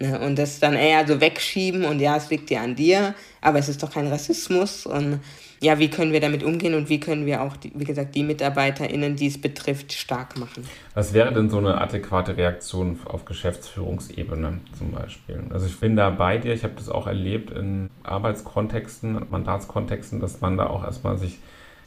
Ne? 0.00 0.18
Und 0.20 0.38
das 0.38 0.58
dann 0.58 0.74
eher 0.74 1.06
so 1.06 1.20
wegschieben 1.20 1.84
und 1.84 2.00
ja, 2.00 2.16
es 2.16 2.28
liegt 2.30 2.50
ja 2.50 2.62
an 2.62 2.74
dir, 2.74 3.14
aber 3.40 3.58
es 3.58 3.68
ist 3.68 3.82
doch 3.82 3.92
kein 3.92 4.08
Rassismus 4.08 4.86
und 4.86 5.20
ja, 5.60 5.78
wie 5.78 5.88
können 5.88 6.12
wir 6.12 6.20
damit 6.20 6.42
umgehen 6.42 6.74
und 6.74 6.88
wie 6.88 7.00
können 7.00 7.26
wir 7.26 7.40
auch, 7.40 7.56
wie 7.62 7.84
gesagt, 7.84 8.14
die 8.14 8.22
MitarbeiterInnen, 8.24 9.16
die 9.16 9.28
es 9.28 9.40
betrifft, 9.40 9.92
stark 9.92 10.36
machen. 10.36 10.66
Was 10.94 11.14
wäre 11.14 11.32
denn 11.32 11.48
so 11.48 11.58
eine 11.58 11.80
adäquate 11.80 12.36
Reaktion 12.36 12.98
auf 13.04 13.24
Geschäftsführungsebene 13.24 14.60
zum 14.76 14.90
Beispiel? 14.90 15.42
Also 15.50 15.66
ich 15.66 15.78
bin 15.78 15.96
da 15.96 16.10
bei 16.10 16.38
dir, 16.38 16.52
ich 16.52 16.64
habe 16.64 16.74
das 16.76 16.88
auch 16.88 17.06
erlebt 17.06 17.50
in 17.50 17.88
Arbeitskontexten, 18.02 19.26
Mandatskontexten, 19.30 20.20
dass 20.20 20.40
man 20.40 20.56
da 20.56 20.66
auch 20.66 20.84
erstmal 20.84 21.16
sich 21.16 21.38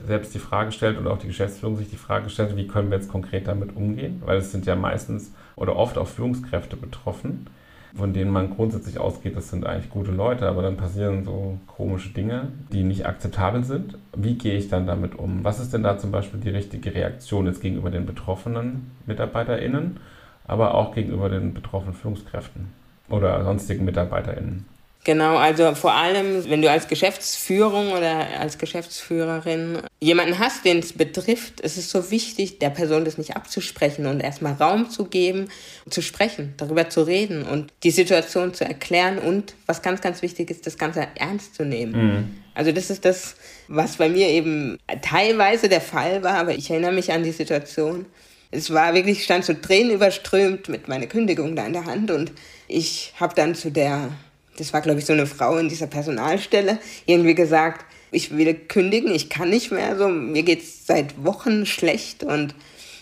selbst 0.04 0.34
die 0.34 0.39
Frage 0.39 0.72
stellt 0.72 0.98
und 0.98 1.08
auch 1.08 1.17
die 1.17 1.28
Geschäftsführung 1.28 1.76
sich 1.76 1.89
die 1.89 1.98
Frage 1.98 2.30
stellt, 2.30 2.56
wie 2.56 2.67
können 2.67 2.89
wir 2.89 2.98
jetzt 2.98 3.10
konkret 3.10 3.48
damit 3.48 3.76
umgehen? 3.76 4.22
Weil 4.26 4.38
es 4.38 4.52
sind 4.52 4.65
ja 4.65 4.76
meistens 4.76 5.34
oder 5.56 5.76
oft 5.76 5.98
auch 5.98 6.08
Führungskräfte 6.08 6.78
betroffen, 6.78 7.48
von 7.97 8.13
denen 8.13 8.31
man 8.31 8.55
grundsätzlich 8.55 8.99
ausgeht, 8.99 9.36
das 9.36 9.49
sind 9.49 9.65
eigentlich 9.65 9.89
gute 9.89 10.12
Leute, 10.12 10.47
aber 10.47 10.62
dann 10.62 10.77
passieren 10.77 11.25
so 11.25 11.57
komische 11.67 12.10
Dinge, 12.10 12.49
die 12.71 12.83
nicht 12.83 13.05
akzeptabel 13.05 13.63
sind. 13.63 13.97
Wie 14.15 14.36
gehe 14.36 14.57
ich 14.57 14.69
dann 14.69 14.88
damit 14.88 15.15
um? 15.15 15.43
Was 15.43 15.60
ist 15.60 15.73
denn 15.73 15.83
da 15.83 15.97
zum 15.97 16.12
Beispiel 16.12 16.39
die 16.39 16.49
richtige 16.49 16.93
Reaktion 16.93 17.47
jetzt 17.47 17.62
gegenüber 17.62 17.89
den 17.89 18.05
betroffenen 18.05 18.91
MitarbeiterInnen, 19.05 19.97
aber 20.45 20.75
auch 20.75 20.93
gegenüber 20.93 21.29
den 21.29 21.53
betroffenen 21.53 21.95
Führungskräften 21.95 22.67
oder 23.10 23.43
sonstigen 23.43 23.86
MitarbeiterInnen? 23.86 24.65
Genau, 25.08 25.38
also 25.38 25.74
vor 25.74 25.93
allem, 25.93 26.50
wenn 26.50 26.62
du 26.62 26.70
als 26.70 26.89
Geschäftsführung 26.89 27.93
oder 27.93 28.28
als 28.41 28.58
Geschäftsführerin 28.58 29.78
jemanden 30.02 30.38
hast, 30.38 30.65
den 30.65 30.80
es 30.80 30.91
betrifft, 30.91 31.62
ist 31.62 31.78
es 31.78 31.89
so 31.89 32.12
wichtig, 32.12 32.60
der 32.60 32.72
Person 32.72 33.06
das 33.06 33.17
nicht 33.17 33.38
abzusprechen 33.38 34.06
und 34.06 34.20
erstmal 34.20 34.56
Raum 34.56 34.89
zu 34.89 35.06
geben, 35.06 35.48
zu 35.89 36.02
sprechen, 36.02 36.56
darüber 36.58 36.89
zu 36.89 37.04
reden 37.04 37.43
und 37.43 37.72
die 37.84 37.91
Situation 37.91 38.54
zu 38.54 38.65
erklären 38.65 39.17
und, 39.17 39.56
was 39.65 39.82
ganz, 39.82 40.02
ganz 40.02 40.22
wichtig 40.22 40.52
ist, 40.52 40.67
das 40.67 40.78
Ganze 40.78 41.08
ernst 41.15 41.56
zu 41.56 41.63
nehmen. 41.63 41.93
Mhm. 41.93 42.38
Also 42.54 42.74
das 42.74 42.89
ist 42.89 43.06
das, 43.06 43.38
was 43.70 43.96
bei 43.96 44.10
mir 44.10 44.28
eben 44.28 44.78
teilweise 45.02 45.70
der 45.70 45.80
Fall 45.80 46.22
war, 46.22 46.34
aber 46.34 46.54
ich 46.54 46.70
erinnere 46.70 46.91
mich 46.91 47.13
an 47.13 47.24
die 47.24 47.32
Situation. 47.32 48.08
Es 48.52 48.74
war 48.74 48.93
wirklich, 48.93 49.20
ich 49.20 49.24
stand 49.24 49.46
so 49.46 49.54
Tränen 49.54 49.91
überströmt 49.91 50.67
mit 50.67 50.89
meiner 50.89 51.08
Kündigung 51.08 51.56
da 51.56 51.65
in 51.65 51.72
der 51.72 51.86
Hand 51.86 52.12
und 52.12 52.34
ich 52.67 53.13
habe 53.17 53.34
dann 53.36 53.56
zu 53.56 53.72
der 53.72 54.10
das 54.58 54.74
war, 54.74 54.82
glaube 54.82 55.00
ich, 55.00 55.06
so 55.06 55.13
eine 55.13 55.26
Frau 55.26 55.58
in 55.58 55.70
dieser 55.70 55.88
Personalstelle, 55.88 56.80
irgendwie 57.06 57.36
gesagt, 57.36 57.86
ich 58.12 58.36
will 58.36 58.54
kündigen, 58.54 59.13
ich 59.13 59.30
kann 59.30 59.50
nicht 59.50 59.72
mehr 59.72 59.98
so, 59.98 60.08
mir 60.08 60.43
geht 60.43 60.62
es 60.62 60.86
seit 60.86 61.24
Wochen 61.24 61.65
schlecht 61.65 62.24
und 62.24 62.56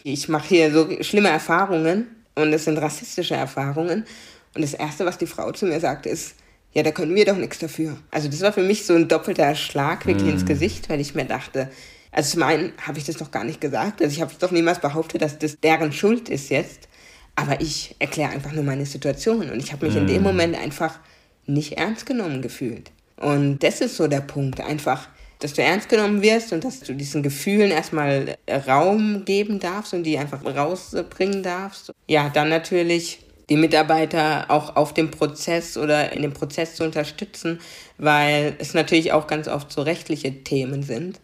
ich 0.03 0.29
mache 0.29 0.49
hier 0.49 0.71
so 0.71 0.87
schlimme 1.01 1.29
Erfahrungen 1.29 2.07
und 2.35 2.53
es 2.53 2.65
sind 2.65 2.77
rassistische 2.77 3.35
Erfahrungen. 3.35 4.05
Und 4.53 4.61
das 4.61 4.73
Erste, 4.73 5.05
was 5.05 5.17
die 5.17 5.27
Frau 5.27 5.51
zu 5.51 5.65
mir 5.65 5.79
sagte, 5.79 6.09
ist, 6.09 6.35
ja, 6.73 6.83
da 6.83 6.91
können 6.91 7.15
wir 7.15 7.25
doch 7.25 7.37
nichts 7.37 7.59
dafür. 7.59 7.97
Also 8.11 8.27
das 8.27 8.41
war 8.41 8.53
für 8.53 8.61
mich 8.61 8.85
so 8.85 8.93
ein 8.93 9.07
doppelter 9.07 9.55
Schlag 9.55 10.05
wirklich 10.05 10.27
mm. 10.27 10.33
ins 10.33 10.45
Gesicht, 10.45 10.89
weil 10.89 10.99
ich 10.99 11.15
mir 11.15 11.25
dachte, 11.25 11.69
also 12.11 12.33
zum 12.33 12.43
einen 12.43 12.73
habe 12.85 12.97
ich 12.97 13.05
das 13.05 13.17
doch 13.17 13.31
gar 13.31 13.45
nicht 13.45 13.61
gesagt. 13.61 14.01
Also 14.01 14.13
ich 14.13 14.21
habe 14.21 14.33
doch 14.39 14.51
niemals 14.51 14.79
behauptet, 14.79 15.21
dass 15.21 15.39
das 15.39 15.59
deren 15.59 15.91
Schuld 15.91 16.29
ist 16.29 16.49
jetzt. 16.49 16.89
Aber 17.35 17.59
ich 17.61 17.95
erkläre 17.99 18.31
einfach 18.31 18.51
nur 18.51 18.63
meine 18.63 18.85
Situation. 18.85 19.49
Und 19.49 19.59
ich 19.59 19.71
habe 19.71 19.85
mich 19.85 19.95
mm. 19.95 19.99
in 19.99 20.07
dem 20.07 20.23
Moment 20.23 20.55
einfach 20.57 20.99
nicht 21.47 21.73
ernst 21.73 22.05
genommen 22.05 22.41
gefühlt. 22.41 22.91
Und 23.17 23.59
das 23.59 23.81
ist 23.81 23.97
so 23.97 24.07
der 24.07 24.21
Punkt, 24.21 24.59
einfach, 24.61 25.07
dass 25.39 25.53
du 25.53 25.61
ernst 25.61 25.89
genommen 25.89 26.21
wirst 26.21 26.53
und 26.53 26.63
dass 26.63 26.79
du 26.81 26.93
diesen 26.93 27.23
Gefühlen 27.23 27.71
erstmal 27.71 28.35
Raum 28.67 29.23
geben 29.25 29.59
darfst 29.59 29.93
und 29.93 30.03
die 30.03 30.17
einfach 30.17 30.43
rausbringen 30.43 31.43
darfst. 31.43 31.91
Ja, 32.07 32.29
dann 32.29 32.49
natürlich 32.49 33.19
die 33.49 33.57
Mitarbeiter 33.57 34.45
auch 34.49 34.75
auf 34.75 34.93
dem 34.93 35.11
Prozess 35.11 35.77
oder 35.77 36.11
in 36.13 36.21
dem 36.21 36.33
Prozess 36.33 36.75
zu 36.75 36.83
unterstützen, 36.83 37.59
weil 37.97 38.55
es 38.57 38.73
natürlich 38.73 39.11
auch 39.11 39.27
ganz 39.27 39.47
oft 39.47 39.71
so 39.71 39.81
rechtliche 39.81 40.43
Themen 40.43 40.83
sind. 40.83 41.19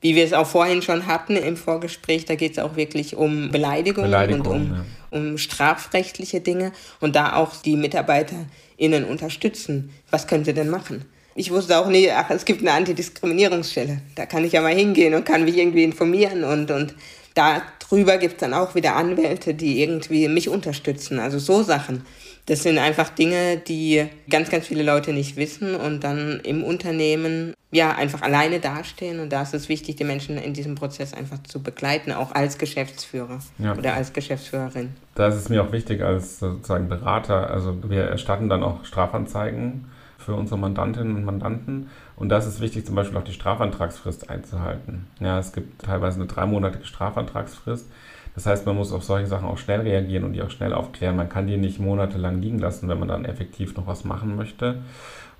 Wie 0.00 0.14
wir 0.14 0.24
es 0.24 0.34
auch 0.34 0.46
vorhin 0.46 0.82
schon 0.82 1.06
hatten 1.06 1.34
im 1.34 1.56
Vorgespräch, 1.56 2.26
da 2.26 2.34
geht 2.34 2.52
es 2.52 2.58
auch 2.58 2.76
wirklich 2.76 3.16
um 3.16 3.50
Beleidigungen 3.50 4.10
Beleidigung, 4.10 4.46
und 4.46 4.54
um, 4.54 4.72
ja. 4.72 4.84
um 5.10 5.38
strafrechtliche 5.38 6.40
Dinge 6.40 6.72
und 7.00 7.16
da 7.16 7.36
auch 7.36 7.56
die 7.56 7.76
Mitarbeiter 7.76 8.46
ihnen 8.76 9.04
unterstützen. 9.04 9.90
Was 10.10 10.26
können 10.26 10.44
sie 10.44 10.54
denn 10.54 10.68
machen? 10.68 11.04
Ich 11.34 11.50
wusste 11.50 11.78
auch 11.78 11.88
nie, 11.88 12.10
ach, 12.10 12.30
es 12.30 12.44
gibt 12.44 12.60
eine 12.60 12.72
Antidiskriminierungsstelle. 12.72 13.98
Da 14.14 14.26
kann 14.26 14.44
ich 14.44 14.52
ja 14.52 14.60
mal 14.60 14.74
hingehen 14.74 15.14
und 15.14 15.24
kann 15.24 15.44
mich 15.44 15.56
irgendwie 15.56 15.82
informieren 15.82 16.44
und, 16.44 16.70
und 16.70 16.94
darüber 17.34 18.18
gibt 18.18 18.34
es 18.34 18.40
dann 18.40 18.54
auch 18.54 18.74
wieder 18.74 18.94
Anwälte, 18.94 19.54
die 19.54 19.82
irgendwie 19.82 20.28
mich 20.28 20.48
unterstützen. 20.48 21.18
Also 21.18 21.38
so 21.38 21.62
Sachen. 21.62 22.06
Das 22.46 22.62
sind 22.62 22.78
einfach 22.78 23.08
Dinge, 23.08 23.56
die 23.56 24.06
ganz, 24.28 24.50
ganz 24.50 24.66
viele 24.66 24.82
Leute 24.82 25.12
nicht 25.12 25.36
wissen 25.36 25.74
und 25.74 26.04
dann 26.04 26.40
im 26.40 26.62
Unternehmen 26.62 27.54
ja 27.70 27.92
einfach 27.92 28.22
alleine 28.22 28.60
dastehen. 28.60 29.20
Und 29.20 29.32
da 29.32 29.42
ist 29.42 29.54
es 29.54 29.68
wichtig, 29.68 29.96
die 29.96 30.04
Menschen 30.04 30.36
in 30.36 30.52
diesem 30.52 30.74
Prozess 30.74 31.14
einfach 31.14 31.42
zu 31.42 31.62
begleiten, 31.62 32.12
auch 32.12 32.32
als 32.32 32.58
Geschäftsführer 32.58 33.38
ja. 33.58 33.74
oder 33.74 33.94
als 33.94 34.12
Geschäftsführerin. 34.12 34.94
Da 35.14 35.28
ist 35.28 35.36
es 35.36 35.48
mir 35.48 35.62
auch 35.62 35.72
wichtig 35.72 36.02
als 36.02 36.38
sozusagen 36.38 36.88
Berater. 36.88 37.50
Also 37.50 37.78
wir 37.88 38.02
erstatten 38.02 38.48
dann 38.48 38.62
auch 38.62 38.84
Strafanzeigen 38.84 39.86
für 40.18 40.34
unsere 40.34 40.58
Mandantinnen 40.58 41.16
und 41.16 41.24
Mandanten. 41.24 41.88
Und 42.16 42.28
da 42.28 42.38
ist 42.38 42.46
es 42.46 42.60
wichtig, 42.60 42.86
zum 42.86 42.94
Beispiel 42.94 43.18
auch 43.18 43.24
die 43.24 43.32
Strafantragsfrist 43.32 44.30
einzuhalten. 44.30 45.06
Ja, 45.20 45.38
es 45.38 45.52
gibt 45.52 45.82
teilweise 45.82 46.18
eine 46.18 46.26
dreimonatige 46.26 46.84
Strafantragsfrist. 46.84 47.86
Das 48.34 48.46
heißt, 48.46 48.66
man 48.66 48.76
muss 48.76 48.92
auf 48.92 49.04
solche 49.04 49.26
Sachen 49.26 49.46
auch 49.46 49.58
schnell 49.58 49.80
reagieren 49.80 50.24
und 50.24 50.32
die 50.32 50.42
auch 50.42 50.50
schnell 50.50 50.72
aufklären. 50.72 51.16
Man 51.16 51.28
kann 51.28 51.46
die 51.46 51.56
nicht 51.56 51.78
monatelang 51.78 52.40
liegen 52.40 52.58
lassen, 52.58 52.88
wenn 52.88 52.98
man 52.98 53.08
dann 53.08 53.24
effektiv 53.24 53.76
noch 53.76 53.86
was 53.86 54.04
machen 54.04 54.34
möchte. 54.34 54.82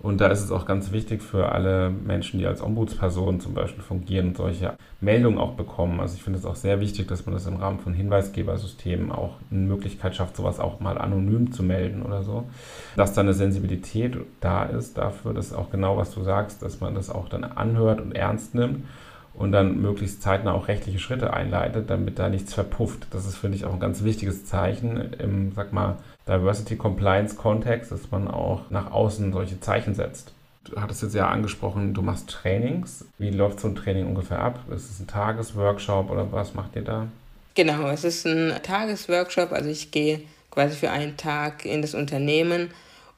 Und 0.00 0.20
da 0.20 0.26
ist 0.26 0.42
es 0.42 0.50
auch 0.50 0.66
ganz 0.66 0.92
wichtig 0.92 1.22
für 1.22 1.52
alle 1.52 1.88
Menschen, 1.88 2.38
die 2.38 2.46
als 2.46 2.62
Ombudspersonen 2.62 3.40
zum 3.40 3.54
Beispiel 3.54 3.82
fungieren 3.82 4.28
und 4.28 4.36
solche 4.36 4.74
Meldungen 5.00 5.38
auch 5.38 5.52
bekommen. 5.52 5.98
Also 6.00 6.16
ich 6.16 6.22
finde 6.22 6.38
es 6.38 6.44
auch 6.44 6.56
sehr 6.56 6.80
wichtig, 6.80 7.08
dass 7.08 7.26
man 7.26 7.34
das 7.34 7.46
im 7.46 7.56
Rahmen 7.56 7.78
von 7.78 7.94
Hinweisgebersystemen 7.94 9.10
auch 9.10 9.36
eine 9.50 9.60
Möglichkeit 9.60 10.14
schafft, 10.14 10.36
sowas 10.36 10.60
auch 10.60 10.80
mal 10.80 10.98
anonym 10.98 11.52
zu 11.52 11.62
melden 11.62 12.02
oder 12.02 12.22
so. 12.22 12.44
Dass 12.96 13.14
da 13.14 13.22
eine 13.22 13.34
Sensibilität 13.34 14.16
da 14.40 14.64
ist 14.64 14.98
dafür, 14.98 15.32
dass 15.32 15.52
auch 15.52 15.70
genau, 15.70 15.96
was 15.96 16.12
du 16.12 16.22
sagst, 16.22 16.62
dass 16.62 16.80
man 16.80 16.94
das 16.94 17.08
auch 17.08 17.28
dann 17.28 17.44
anhört 17.44 18.00
und 18.00 18.12
ernst 18.12 18.54
nimmt 18.54 18.84
und 19.34 19.52
dann 19.52 19.80
möglichst 19.80 20.22
zeitnah 20.22 20.52
auch 20.52 20.68
rechtliche 20.68 20.98
Schritte 20.98 21.32
einleitet, 21.32 21.90
damit 21.90 22.18
da 22.18 22.28
nichts 22.28 22.54
verpufft. 22.54 23.08
Das 23.10 23.26
ist, 23.26 23.36
finde 23.36 23.56
ich, 23.56 23.64
auch 23.64 23.72
ein 23.72 23.80
ganz 23.80 24.04
wichtiges 24.04 24.44
Zeichen 24.44 25.12
im, 25.14 25.52
sag 25.52 25.72
mal, 25.72 25.96
Diversity 26.26 26.76
Compliance 26.76 27.36
Kontext, 27.36 27.92
dass 27.92 28.10
man 28.10 28.28
auch 28.28 28.70
nach 28.70 28.90
außen 28.92 29.32
solche 29.32 29.60
Zeichen 29.60 29.94
setzt. 29.94 30.32
Du 30.64 30.80
hattest 30.80 31.02
jetzt 31.02 31.14
ja 31.14 31.28
angesprochen, 31.28 31.92
du 31.92 32.00
machst 32.00 32.30
Trainings. 32.30 33.04
Wie 33.18 33.30
läuft 33.30 33.60
so 33.60 33.68
ein 33.68 33.74
Training 33.74 34.06
ungefähr 34.06 34.38
ab? 34.38 34.60
Ist 34.74 34.90
es 34.90 35.00
ein 35.00 35.06
Tagesworkshop 35.06 36.10
oder 36.10 36.32
was 36.32 36.54
macht 36.54 36.74
ihr 36.76 36.82
da? 36.82 37.08
Genau, 37.54 37.88
es 37.88 38.04
ist 38.04 38.26
ein 38.26 38.54
Tagesworkshop. 38.62 39.52
Also 39.52 39.68
ich 39.68 39.90
gehe 39.90 40.22
quasi 40.50 40.76
für 40.76 40.90
einen 40.90 41.16
Tag 41.16 41.66
in 41.66 41.82
das 41.82 41.94
Unternehmen 41.94 42.70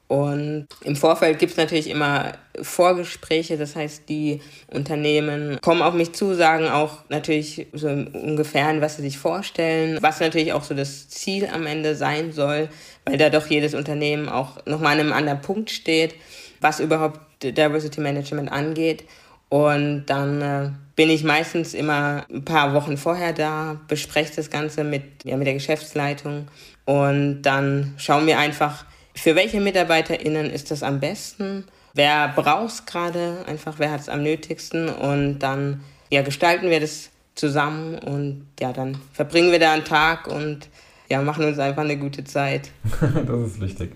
und 0.08 0.68
im 0.82 0.94
Vorfeld 0.94 1.40
gibt 1.40 1.52
es 1.52 1.58
natürlich 1.58 1.90
immer 1.90 2.32
Vorgespräche, 2.62 3.58
das 3.58 3.74
heißt, 3.74 4.08
die 4.08 4.40
Unternehmen 4.72 5.58
kommen 5.60 5.82
auf 5.82 5.94
mich 5.94 6.12
zu, 6.12 6.34
sagen 6.34 6.68
auch 6.68 6.98
natürlich 7.08 7.66
so 7.72 7.88
ungefähr, 7.88 8.80
was 8.80 8.96
sie 8.96 9.02
sich 9.02 9.18
vorstellen, 9.18 9.98
was 10.00 10.20
natürlich 10.20 10.52
auch 10.52 10.62
so 10.62 10.74
das 10.74 11.08
Ziel 11.08 11.48
am 11.52 11.66
Ende 11.66 11.96
sein 11.96 12.32
soll, 12.32 12.68
weil 13.04 13.18
da 13.18 13.30
doch 13.30 13.48
jedes 13.48 13.74
Unternehmen 13.74 14.28
auch 14.28 14.64
nochmal 14.64 14.94
an 14.94 15.00
einem 15.00 15.12
anderen 15.12 15.40
Punkt 15.40 15.70
steht, 15.70 16.14
was 16.60 16.78
überhaupt 16.78 17.20
Diversity 17.42 18.00
Management 18.00 18.50
angeht. 18.50 19.04
Und 19.48 20.06
dann 20.06 20.42
äh, 20.42 20.70
bin 20.96 21.10
ich 21.10 21.22
meistens 21.22 21.74
immer 21.74 22.26
ein 22.32 22.44
paar 22.44 22.74
Wochen 22.74 22.96
vorher 22.96 23.32
da, 23.32 23.80
bespreche 23.86 24.34
das 24.34 24.50
Ganze 24.50 24.82
mit, 24.82 25.02
ja, 25.24 25.36
mit 25.36 25.46
der 25.46 25.54
Geschäftsleitung 25.54 26.48
und 26.86 27.42
dann 27.42 27.94
schauen 27.98 28.26
wir 28.26 28.38
einfach, 28.38 28.85
für 29.16 29.34
welche 29.34 29.60
MitarbeiterInnen 29.60 30.50
ist 30.50 30.70
das 30.70 30.82
am 30.82 31.00
besten? 31.00 31.64
Wer 31.94 32.28
braucht 32.28 32.68
es 32.68 32.86
gerade? 32.86 33.38
Einfach, 33.46 33.74
wer 33.78 33.90
hat 33.90 34.00
es 34.00 34.08
am 34.08 34.22
nötigsten? 34.22 34.88
Und 34.88 35.38
dann 35.38 35.80
ja, 36.10 36.22
gestalten 36.22 36.70
wir 36.70 36.80
das 36.80 37.10
zusammen 37.34 37.98
und 37.98 38.46
ja, 38.60 38.72
dann 38.72 38.98
verbringen 39.12 39.52
wir 39.52 39.58
da 39.58 39.72
einen 39.72 39.84
Tag 39.84 40.26
und 40.26 40.68
ja, 41.08 41.20
machen 41.22 41.44
uns 41.44 41.58
einfach 41.58 41.82
eine 41.82 41.96
gute 41.96 42.24
Zeit. 42.24 42.70
das 43.00 43.40
ist 43.40 43.60
wichtig, 43.60 43.92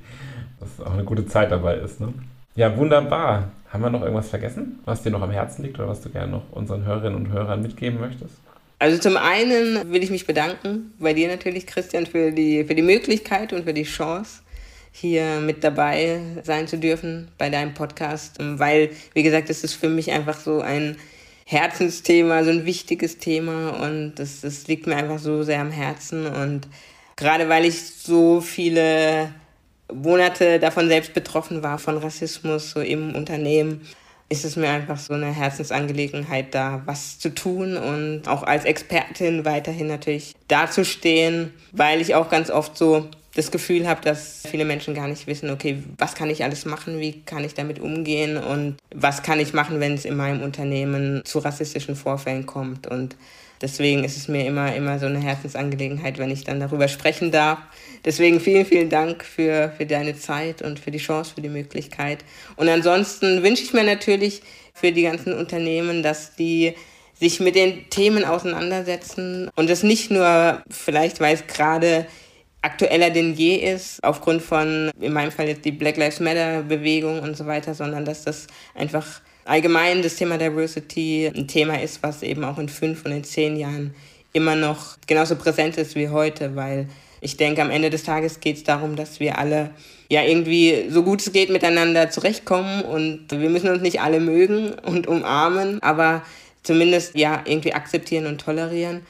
dass 0.60 0.86
auch 0.86 0.92
eine 0.92 1.04
gute 1.04 1.26
Zeit 1.26 1.50
dabei 1.50 1.76
ist. 1.76 2.00
Ne? 2.00 2.12
Ja, 2.54 2.76
wunderbar. 2.76 3.50
Haben 3.72 3.82
wir 3.84 3.90
noch 3.90 4.02
irgendwas 4.02 4.28
vergessen, 4.28 4.80
was 4.84 5.02
dir 5.02 5.10
noch 5.10 5.22
am 5.22 5.30
Herzen 5.30 5.62
liegt 5.62 5.78
oder 5.78 5.88
was 5.88 6.00
du 6.00 6.10
gerne 6.10 6.32
noch 6.32 6.50
unseren 6.50 6.84
Hörerinnen 6.84 7.14
und 7.14 7.32
Hörern 7.32 7.62
mitgeben 7.62 8.00
möchtest? 8.00 8.34
Also 8.80 8.98
zum 8.98 9.16
einen 9.16 9.92
will 9.92 10.02
ich 10.02 10.10
mich 10.10 10.26
bedanken 10.26 10.92
bei 10.98 11.12
dir 11.12 11.28
natürlich, 11.28 11.66
Christian, 11.66 12.06
für 12.06 12.32
die, 12.32 12.64
für 12.64 12.74
die 12.74 12.82
Möglichkeit 12.82 13.52
und 13.52 13.64
für 13.64 13.74
die 13.74 13.84
Chance, 13.84 14.40
hier 14.92 15.40
mit 15.40 15.64
dabei 15.64 16.20
sein 16.42 16.68
zu 16.68 16.78
dürfen 16.78 17.28
bei 17.38 17.48
deinem 17.48 17.74
Podcast, 17.74 18.36
weil, 18.38 18.90
wie 19.14 19.22
gesagt, 19.22 19.50
es 19.50 19.64
ist 19.64 19.74
für 19.74 19.88
mich 19.88 20.10
einfach 20.10 20.38
so 20.38 20.60
ein 20.60 20.96
Herzensthema, 21.46 22.44
so 22.44 22.50
ein 22.50 22.64
wichtiges 22.64 23.18
Thema 23.18 23.70
und 23.82 24.14
das, 24.16 24.42
das 24.42 24.68
liegt 24.68 24.86
mir 24.86 24.96
einfach 24.96 25.18
so 25.18 25.42
sehr 25.42 25.60
am 25.60 25.72
Herzen. 25.72 26.26
Und 26.26 26.68
gerade 27.16 27.48
weil 27.48 27.64
ich 27.64 27.82
so 27.82 28.40
viele 28.40 29.34
Monate 29.92 30.60
davon 30.60 30.88
selbst 30.88 31.12
betroffen 31.12 31.62
war, 31.62 31.78
von 31.78 31.98
Rassismus 31.98 32.70
so 32.70 32.80
im 32.80 33.14
Unternehmen, 33.14 33.80
ist 34.28 34.44
es 34.44 34.54
mir 34.54 34.68
einfach 34.68 34.96
so 34.96 35.12
eine 35.12 35.34
Herzensangelegenheit, 35.34 36.54
da 36.54 36.82
was 36.84 37.18
zu 37.18 37.34
tun 37.34 37.76
und 37.76 38.28
auch 38.28 38.44
als 38.44 38.64
Expertin 38.64 39.44
weiterhin 39.44 39.88
natürlich 39.88 40.36
dazustehen, 40.46 41.52
weil 41.72 42.00
ich 42.00 42.14
auch 42.14 42.30
ganz 42.30 42.48
oft 42.48 42.78
so 42.78 43.08
das 43.40 43.50
Gefühl 43.50 43.88
habe, 43.88 44.00
dass 44.02 44.42
viele 44.48 44.64
Menschen 44.64 44.94
gar 44.94 45.08
nicht 45.08 45.26
wissen, 45.26 45.50
okay, 45.50 45.82
was 45.98 46.14
kann 46.14 46.30
ich 46.30 46.44
alles 46.44 46.64
machen, 46.64 47.00
wie 47.00 47.22
kann 47.22 47.44
ich 47.44 47.54
damit 47.54 47.78
umgehen 47.78 48.36
und 48.36 48.76
was 48.94 49.22
kann 49.22 49.40
ich 49.40 49.52
machen, 49.52 49.80
wenn 49.80 49.94
es 49.94 50.04
in 50.04 50.16
meinem 50.16 50.42
Unternehmen 50.42 51.22
zu 51.24 51.38
rassistischen 51.38 51.96
Vorfällen 51.96 52.46
kommt. 52.46 52.86
Und 52.86 53.16
deswegen 53.62 54.04
ist 54.04 54.16
es 54.16 54.28
mir 54.28 54.46
immer, 54.46 54.74
immer 54.74 54.98
so 54.98 55.06
eine 55.06 55.20
Herzensangelegenheit, 55.20 56.18
wenn 56.18 56.30
ich 56.30 56.44
dann 56.44 56.60
darüber 56.60 56.88
sprechen 56.88 57.30
darf. 57.30 57.58
Deswegen 58.04 58.40
vielen, 58.40 58.66
vielen 58.66 58.90
Dank 58.90 59.24
für, 59.24 59.72
für 59.76 59.86
deine 59.86 60.18
Zeit 60.18 60.60
und 60.60 60.78
für 60.78 60.90
die 60.90 60.98
Chance, 60.98 61.32
für 61.34 61.40
die 61.40 61.48
Möglichkeit. 61.48 62.18
Und 62.56 62.68
ansonsten 62.68 63.42
wünsche 63.42 63.62
ich 63.62 63.72
mir 63.72 63.84
natürlich 63.84 64.42
für 64.74 64.92
die 64.92 65.02
ganzen 65.02 65.32
Unternehmen, 65.32 66.02
dass 66.02 66.36
die 66.36 66.74
sich 67.18 67.38
mit 67.38 67.54
den 67.54 67.88
Themen 67.90 68.24
auseinandersetzen 68.24 69.50
und 69.54 69.68
es 69.68 69.82
nicht 69.82 70.10
nur 70.10 70.62
vielleicht, 70.70 71.20
weil 71.20 71.34
es 71.34 71.46
gerade 71.46 72.06
aktueller 72.62 73.10
denn 73.10 73.34
je 73.34 73.56
ist, 73.56 74.02
aufgrund 74.04 74.42
von, 74.42 74.90
in 75.00 75.12
meinem 75.12 75.32
Fall 75.32 75.48
jetzt 75.48 75.64
die 75.64 75.72
Black 75.72 75.96
Lives 75.96 76.20
Matter 76.20 76.62
Bewegung 76.62 77.20
und 77.20 77.36
so 77.36 77.46
weiter, 77.46 77.74
sondern 77.74 78.04
dass 78.04 78.24
das 78.24 78.46
einfach 78.74 79.20
allgemein 79.44 80.02
das 80.02 80.16
Thema 80.16 80.38
Diversity 80.38 81.30
ein 81.34 81.48
Thema 81.48 81.80
ist, 81.80 82.02
was 82.02 82.22
eben 82.22 82.44
auch 82.44 82.58
in 82.58 82.68
fünf 82.68 83.04
und 83.04 83.12
in 83.12 83.24
zehn 83.24 83.56
Jahren 83.56 83.94
immer 84.32 84.54
noch 84.54 84.96
genauso 85.06 85.36
präsent 85.36 85.76
ist 85.76 85.96
wie 85.96 86.08
heute, 86.08 86.54
weil 86.54 86.88
ich 87.20 87.36
denke, 87.36 87.62
am 87.62 87.70
Ende 87.70 87.90
des 87.90 88.04
Tages 88.04 88.40
geht 88.40 88.56
es 88.56 88.64
darum, 88.64 88.96
dass 88.96 89.20
wir 89.20 89.38
alle 89.38 89.70
ja 90.08 90.22
irgendwie 90.22 90.86
so 90.88 91.02
gut 91.02 91.20
es 91.20 91.32
geht 91.32 91.50
miteinander 91.50 92.10
zurechtkommen 92.10 92.82
und 92.82 93.30
wir 93.30 93.50
müssen 93.50 93.68
uns 93.68 93.82
nicht 93.82 94.00
alle 94.00 94.20
mögen 94.20 94.72
und 94.72 95.06
umarmen, 95.06 95.82
aber 95.82 96.22
zumindest 96.62 97.16
ja 97.16 97.42
irgendwie 97.44 97.74
akzeptieren 97.74 98.26
und 98.26 98.40
tolerieren. 98.40 99.02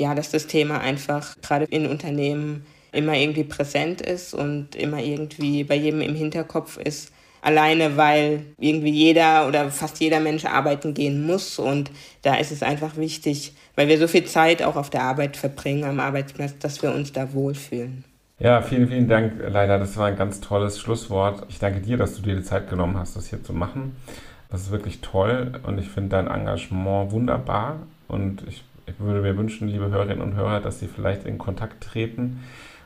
Ja, 0.00 0.14
dass 0.14 0.30
das 0.30 0.46
Thema 0.46 0.80
einfach 0.80 1.36
gerade 1.42 1.64
in 1.64 1.86
Unternehmen 1.86 2.64
immer 2.92 3.14
irgendwie 3.14 3.44
präsent 3.44 4.00
ist 4.00 4.34
und 4.34 4.74
immer 4.74 5.02
irgendwie 5.02 5.64
bei 5.64 5.74
jedem 5.74 6.00
im 6.00 6.14
Hinterkopf 6.14 6.78
ist. 6.78 7.12
Alleine 7.40 7.96
weil 7.96 8.42
irgendwie 8.58 8.90
jeder 8.90 9.46
oder 9.46 9.70
fast 9.70 10.00
jeder 10.00 10.20
Mensch 10.20 10.44
arbeiten 10.44 10.94
gehen 10.94 11.24
muss. 11.24 11.58
Und 11.58 11.90
da 12.22 12.34
ist 12.34 12.50
es 12.50 12.62
einfach 12.62 12.96
wichtig, 12.96 13.52
weil 13.76 13.88
wir 13.88 13.98
so 13.98 14.08
viel 14.08 14.24
Zeit 14.24 14.62
auch 14.62 14.76
auf 14.76 14.90
der 14.90 15.02
Arbeit 15.02 15.36
verbringen, 15.36 15.84
am 15.84 16.00
Arbeitsplatz, 16.00 16.58
dass 16.58 16.82
wir 16.82 16.92
uns 16.92 17.12
da 17.12 17.32
wohlfühlen. 17.32 18.04
Ja, 18.40 18.62
vielen, 18.62 18.88
vielen 18.88 19.08
Dank, 19.08 19.34
Leila. 19.48 19.78
Das 19.78 19.96
war 19.96 20.06
ein 20.06 20.16
ganz 20.16 20.40
tolles 20.40 20.80
Schlusswort. 20.80 21.44
Ich 21.48 21.58
danke 21.58 21.80
dir, 21.80 21.96
dass 21.96 22.14
du 22.14 22.22
dir 22.22 22.36
die 22.36 22.42
Zeit 22.42 22.68
genommen 22.70 22.96
hast, 22.96 23.16
das 23.16 23.28
hier 23.28 23.42
zu 23.42 23.52
machen. 23.52 23.96
Das 24.50 24.62
ist 24.62 24.70
wirklich 24.70 25.00
toll 25.00 25.60
und 25.64 25.78
ich 25.78 25.88
finde 25.88 26.10
dein 26.10 26.26
Engagement 26.26 27.12
wunderbar. 27.12 27.80
Und 28.06 28.42
ich, 28.48 28.64
ich 28.86 28.98
würde 28.98 29.20
mir 29.20 29.36
wünschen, 29.36 29.68
liebe 29.68 29.90
Hörerinnen 29.90 30.22
und 30.22 30.34
Hörer, 30.34 30.60
dass 30.60 30.80
Sie 30.80 30.86
vielleicht 30.86 31.24
in 31.26 31.36
Kontakt 31.36 31.82
treten 31.82 32.40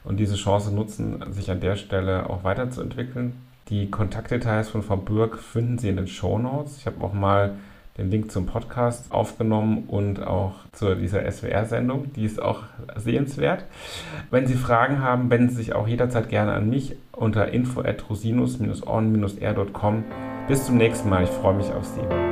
und 0.04 0.18
diese 0.18 0.36
Chance 0.36 0.74
nutzen, 0.74 1.24
sich 1.30 1.50
an 1.50 1.60
der 1.60 1.76
Stelle 1.76 2.28
auch 2.28 2.44
weiterzuentwickeln. 2.44 3.34
Die 3.68 3.90
Kontaktdetails 3.90 4.68
von 4.68 4.82
Frau 4.82 4.96
Bürg 4.96 5.38
finden 5.38 5.78
Sie 5.78 5.88
in 5.88 5.96
den 5.96 6.08
Show 6.08 6.38
Notes. 6.38 6.78
Ich 6.78 6.86
habe 6.86 7.02
auch 7.04 7.12
mal 7.12 7.54
den 7.98 8.10
Link 8.10 8.30
zum 8.32 8.46
Podcast 8.46 9.12
aufgenommen 9.12 9.84
und 9.86 10.22
auch 10.22 10.54
zu 10.72 10.94
dieser 10.94 11.30
SWR-Sendung. 11.30 12.12
Die 12.14 12.24
ist 12.24 12.40
auch 12.40 12.62
sehenswert. 12.96 13.64
Wenn 14.30 14.46
Sie 14.46 14.54
Fragen 14.54 15.00
haben, 15.00 15.30
wenden 15.30 15.50
Sie 15.50 15.56
sich 15.56 15.74
auch 15.74 15.86
jederzeit 15.86 16.28
gerne 16.28 16.52
an 16.52 16.70
mich 16.70 16.96
unter 17.12 17.48
info 17.48 17.82
at 17.82 18.08
rosinus-on-r.com. 18.08 20.04
Bis 20.48 20.66
zum 20.66 20.76
nächsten 20.78 21.08
Mal. 21.08 21.24
Ich 21.24 21.30
freue 21.30 21.54
mich 21.54 21.70
auf 21.70 21.84
Sie. 21.84 22.31